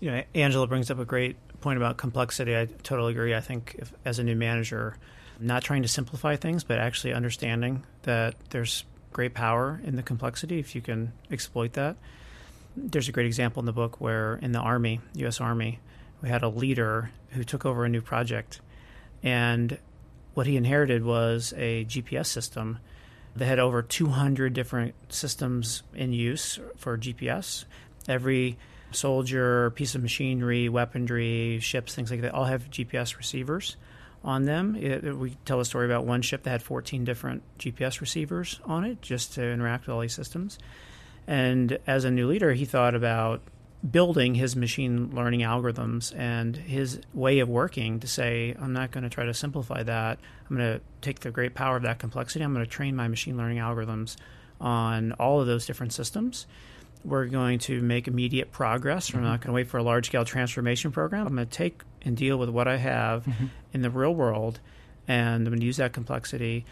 Know 0.00 0.22
angela 0.34 0.66
brings 0.66 0.90
up 0.90 0.98
a 0.98 1.04
great 1.04 1.36
point 1.60 1.76
about 1.76 1.96
complexity. 1.96 2.56
I 2.56 2.66
totally 2.82 3.12
agree. 3.12 3.34
I 3.34 3.40
think 3.40 3.76
if, 3.78 3.92
as 4.04 4.18
a 4.18 4.24
new 4.24 4.36
manager 4.36 4.96
not 5.40 5.64
trying 5.64 5.82
to 5.82 5.88
simplify 5.88 6.36
things 6.36 6.64
but 6.64 6.78
actually 6.78 7.12
understanding 7.12 7.84
that 8.02 8.34
there's 8.50 8.84
great 9.12 9.34
power 9.34 9.80
in 9.84 9.96
the 9.96 10.02
complexity 10.02 10.58
if 10.58 10.74
you 10.74 10.80
can 10.80 11.12
exploit 11.30 11.74
that. 11.74 11.96
There's 12.76 13.08
a 13.08 13.12
great 13.12 13.26
example 13.26 13.60
in 13.60 13.66
the 13.66 13.72
book 13.72 14.00
where 14.00 14.36
in 14.36 14.52
the 14.52 14.58
Army, 14.58 15.00
U.S. 15.14 15.40
Army, 15.40 15.78
we 16.22 16.28
had 16.28 16.42
a 16.42 16.48
leader 16.48 17.10
who 17.30 17.44
took 17.44 17.66
over 17.66 17.84
a 17.84 17.88
new 17.88 18.00
project. 18.00 18.60
And 19.22 19.78
what 20.34 20.46
he 20.46 20.56
inherited 20.56 21.04
was 21.04 21.52
a 21.56 21.84
GPS 21.84 22.26
system 22.26 22.78
that 23.36 23.46
had 23.46 23.58
over 23.58 23.82
200 23.82 24.52
different 24.52 24.94
systems 25.08 25.82
in 25.94 26.12
use 26.12 26.58
for 26.76 26.96
GPS. 26.98 27.64
Every 28.08 28.58
soldier, 28.90 29.70
piece 29.70 29.94
of 29.94 30.02
machinery, 30.02 30.68
weaponry, 30.68 31.60
ships, 31.60 31.94
things 31.94 32.10
like 32.10 32.22
that 32.22 32.34
all 32.34 32.44
have 32.44 32.70
GPS 32.70 33.16
receivers 33.16 33.76
on 34.24 34.44
them. 34.44 34.76
It, 34.76 35.16
we 35.16 35.36
tell 35.44 35.60
a 35.60 35.64
story 35.64 35.86
about 35.86 36.04
one 36.04 36.22
ship 36.22 36.44
that 36.44 36.50
had 36.50 36.62
14 36.62 37.04
different 37.04 37.42
GPS 37.58 38.00
receivers 38.00 38.60
on 38.64 38.84
it 38.84 39.02
just 39.02 39.34
to 39.34 39.44
interact 39.44 39.86
with 39.86 39.94
all 39.94 40.00
these 40.00 40.14
systems. 40.14 40.58
And 41.26 41.78
as 41.86 42.04
a 42.04 42.10
new 42.10 42.28
leader, 42.28 42.52
he 42.52 42.64
thought 42.64 42.94
about 42.94 43.42
building 43.88 44.36
his 44.36 44.54
machine 44.54 45.10
learning 45.12 45.40
algorithms 45.40 46.16
and 46.16 46.56
his 46.56 47.00
way 47.12 47.40
of 47.40 47.48
working 47.48 47.98
to 47.98 48.06
say, 48.06 48.54
I'm 48.60 48.72
not 48.72 48.92
going 48.92 49.02
to 49.02 49.10
try 49.10 49.24
to 49.24 49.34
simplify 49.34 49.82
that. 49.82 50.18
I'm 50.48 50.56
going 50.56 50.78
to 50.78 50.80
take 51.00 51.20
the 51.20 51.32
great 51.32 51.54
power 51.54 51.76
of 51.76 51.82
that 51.82 51.98
complexity. 51.98 52.44
I'm 52.44 52.54
going 52.54 52.64
to 52.64 52.70
train 52.70 52.94
my 52.94 53.08
machine 53.08 53.36
learning 53.36 53.58
algorithms 53.58 54.16
on 54.60 55.12
all 55.12 55.40
of 55.40 55.48
those 55.48 55.66
different 55.66 55.92
systems. 55.92 56.46
We're 57.04 57.26
going 57.26 57.58
to 57.60 57.80
make 57.80 58.08
immediate 58.08 58.52
progress. 58.52 59.08
Mm-hmm. 59.08 59.18
We're 59.18 59.24
not 59.24 59.40
going 59.40 59.48
to 59.48 59.54
wait 59.54 59.68
for 59.68 59.78
a 59.78 59.82
large 59.82 60.06
scale 60.06 60.24
transformation 60.24 60.92
program. 60.92 61.26
I'm 61.26 61.34
going 61.34 61.46
to 61.46 61.52
take 61.52 61.82
and 62.02 62.16
deal 62.16 62.36
with 62.36 62.48
what 62.48 62.68
I 62.68 62.76
have 62.76 63.24
mm-hmm. 63.24 63.46
in 63.72 63.82
the 63.82 63.90
real 63.90 64.14
world, 64.14 64.60
and 65.08 65.46
I'm 65.46 65.52
going 65.52 65.60
to 65.60 65.66
use 65.66 65.76
that 65.78 65.92
complexity. 65.92 66.64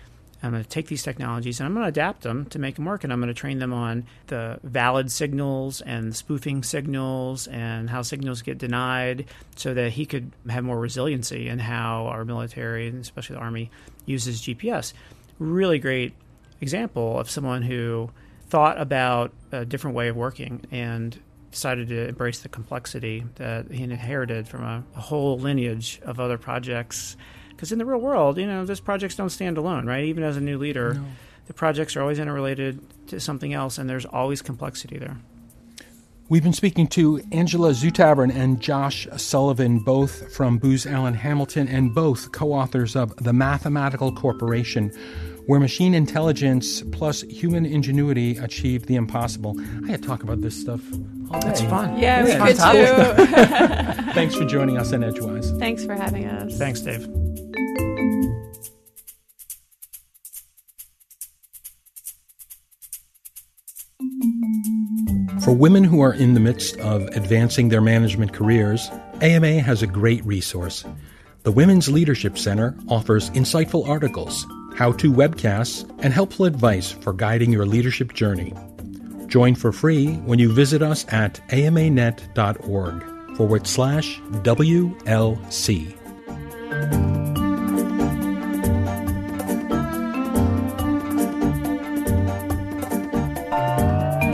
I'm 0.43 0.53
going 0.53 0.63
to 0.63 0.69
take 0.69 0.87
these 0.87 1.03
technologies 1.03 1.61
and 1.61 1.67
I'm 1.67 1.75
going 1.75 1.85
to 1.85 1.89
adapt 1.89 2.23
them 2.23 2.47
to 2.47 2.59
make 2.59 2.77
them 2.77 2.87
work. 2.87 3.05
And 3.05 3.13
I'm 3.13 3.21
going 3.21 3.29
to 3.29 3.35
train 3.35 3.59
them 3.59 3.73
on 3.73 4.07
the 4.29 4.59
valid 4.63 5.11
signals 5.11 5.81
and 5.83 6.17
spoofing 6.17 6.63
signals 6.63 7.47
and 7.47 7.91
how 7.91 8.03
signals 8.03 8.41
get 8.43 8.57
denied 8.57 9.27
so 9.57 9.75
that 9.75 9.93
he 9.93 10.07
could 10.07 10.33
have 10.49 10.65
more 10.65 10.79
resiliency 10.79 11.49
in 11.49 11.59
how 11.59 12.07
our 12.07 12.25
military, 12.25 12.89
and 12.89 13.01
especially 13.01 13.37
the 13.37 13.43
Army, 13.43 13.71
uses 14.07 14.41
GPS. 14.41 14.95
Really 15.39 15.79
great 15.79 16.15
example 16.61 17.19
of 17.19 17.29
someone 17.29 17.63
who 17.63 18.11
thought 18.51 18.81
about 18.81 19.33
a 19.53 19.65
different 19.65 19.97
way 19.97 20.09
of 20.09 20.17
working 20.17 20.65
and 20.71 21.19
decided 21.51 21.89
to 21.89 22.09
embrace 22.09 22.41
the 22.41 22.49
complexity 22.49 23.25
that 23.37 23.71
he 23.71 23.83
inherited 23.83 24.47
from 24.47 24.63
a, 24.63 24.85
a 24.97 25.01
whole 25.01 25.39
lineage 25.39 26.01
of 26.03 26.21
other 26.21 26.37
projects. 26.37 27.17
Because 27.51 27.73
in 27.73 27.79
the 27.79 27.85
real 27.85 28.01
world, 28.01 28.39
you 28.39 28.47
know, 28.47 28.65
those 28.65 28.81
projects 28.81 29.15
don't 29.15 29.31
stand 29.31 29.57
alone, 29.57 29.87
right? 29.87 30.05
Even 30.05 30.25
as 30.25 30.37
a 30.37 30.41
new 30.41 30.59
leader, 30.59 30.95
no. 30.95 31.05
the 31.47 31.55
projects 31.55 31.97
are 31.97 32.03
always 32.03 32.19
interrelated 32.19 32.81
to 33.09 33.21
something 33.21 33.53
else, 33.53 33.79
and 33.79 33.89
there's 33.89 34.07
always 34.07 34.43
complexity 34.43 34.99
there. 34.99 35.17
We've 36.29 36.45
been 36.45 36.53
speaking 36.53 36.87
to 36.89 37.21
Angela 37.33 37.73
Zutavern 37.73 38.31
and 38.31 38.61
Josh 38.61 39.09
Sullivan, 39.17 39.81
both 39.81 40.33
from 40.33 40.59
Booz 40.59 40.87
Allen 40.87 41.15
Hamilton 41.15 41.67
and 41.67 41.93
both 41.93 42.31
co 42.31 42.53
authors 42.53 42.95
of 42.95 43.17
The 43.17 43.33
Mathematical 43.33 44.13
Corporation 44.13 44.93
where 45.51 45.59
machine 45.59 45.95
intelligence 45.95 46.81
plus 46.93 47.23
human 47.23 47.67
ingenuity 47.67 48.37
achieved 48.37 48.87
the 48.87 48.95
impossible. 48.95 49.61
I 49.85 49.91
had 49.91 50.01
to 50.01 50.07
talk 50.07 50.23
about 50.23 50.43
this 50.43 50.55
stuff 50.55 50.81
all 51.29 51.41
day. 51.41 51.49
It's 51.49 51.61
fun. 51.63 51.99
Yeah, 51.99 52.23
we 52.23 52.31
could 52.37 52.57
too. 52.57 54.13
Thanks 54.13 54.37
for 54.37 54.45
joining 54.45 54.79
us 54.79 54.93
on 54.93 55.03
Edgewise. 55.03 55.51
Thanks 55.59 55.85
for 55.85 55.95
having 55.95 56.25
us. 56.27 56.57
Thanks, 56.57 56.81
Dave. 56.83 57.03
For 65.43 65.53
women 65.53 65.83
who 65.83 66.01
are 66.01 66.15
in 66.15 66.35
the 66.35 66.41
midst 66.41 66.79
of 66.79 67.03
advancing 67.09 67.71
their 67.71 67.81
management 67.81 68.33
careers, 68.33 68.89
AMA 69.21 69.63
has 69.63 69.83
a 69.83 69.89
great 69.89 70.25
resource. 70.25 70.85
The 71.43 71.51
Women's 71.51 71.89
Leadership 71.89 72.39
Center 72.39 72.77
offers 72.89 73.31
insightful 73.31 73.89
articles 73.89 74.47
how 74.81 74.91
to 74.93 75.13
webcasts, 75.13 75.87
and 76.03 76.11
helpful 76.11 76.47
advice 76.47 76.91
for 76.91 77.13
guiding 77.13 77.53
your 77.53 77.67
leadership 77.67 78.15
journey. 78.15 78.55
Join 79.27 79.55
for 79.55 79.73
free 79.73 80.15
when 80.25 80.39
you 80.39 80.51
visit 80.51 80.81
us 80.81 81.05
at 81.13 81.39
amanet.org 81.53 83.05
forward 83.37 83.67
slash 83.67 84.19
WLC. 84.43 85.97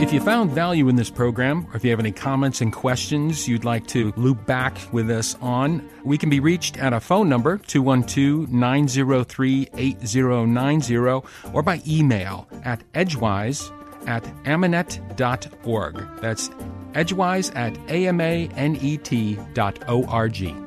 If 0.07 0.13
you 0.13 0.21
found 0.21 0.51
value 0.51 0.87
in 0.87 0.95
this 0.95 1.09
program, 1.09 1.67
or 1.67 1.75
if 1.75 1.83
you 1.83 1.89
have 1.89 1.99
any 1.99 2.13
comments 2.13 2.61
and 2.61 2.71
questions 2.71 3.45
you'd 3.45 3.65
like 3.65 3.85
to 3.87 4.13
loop 4.15 4.45
back 4.45 4.77
with 4.93 5.11
us 5.11 5.35
on, 5.41 5.85
we 6.05 6.17
can 6.17 6.29
be 6.29 6.39
reached 6.39 6.77
at 6.77 6.93
a 6.93 7.01
phone 7.01 7.27
number, 7.27 7.57
212 7.57 8.49
903 8.49 9.67
8090, 9.73 10.95
or 11.51 11.61
by 11.61 11.81
email 11.85 12.47
at 12.63 12.81
edgewise 12.93 13.69
at 14.05 14.23
amanet.org. 14.45 16.07
That's 16.21 16.51
edgewise 16.93 17.49
at 17.49 17.73
amanet 17.89 19.53
dot 19.53 19.89
org. 19.89 20.66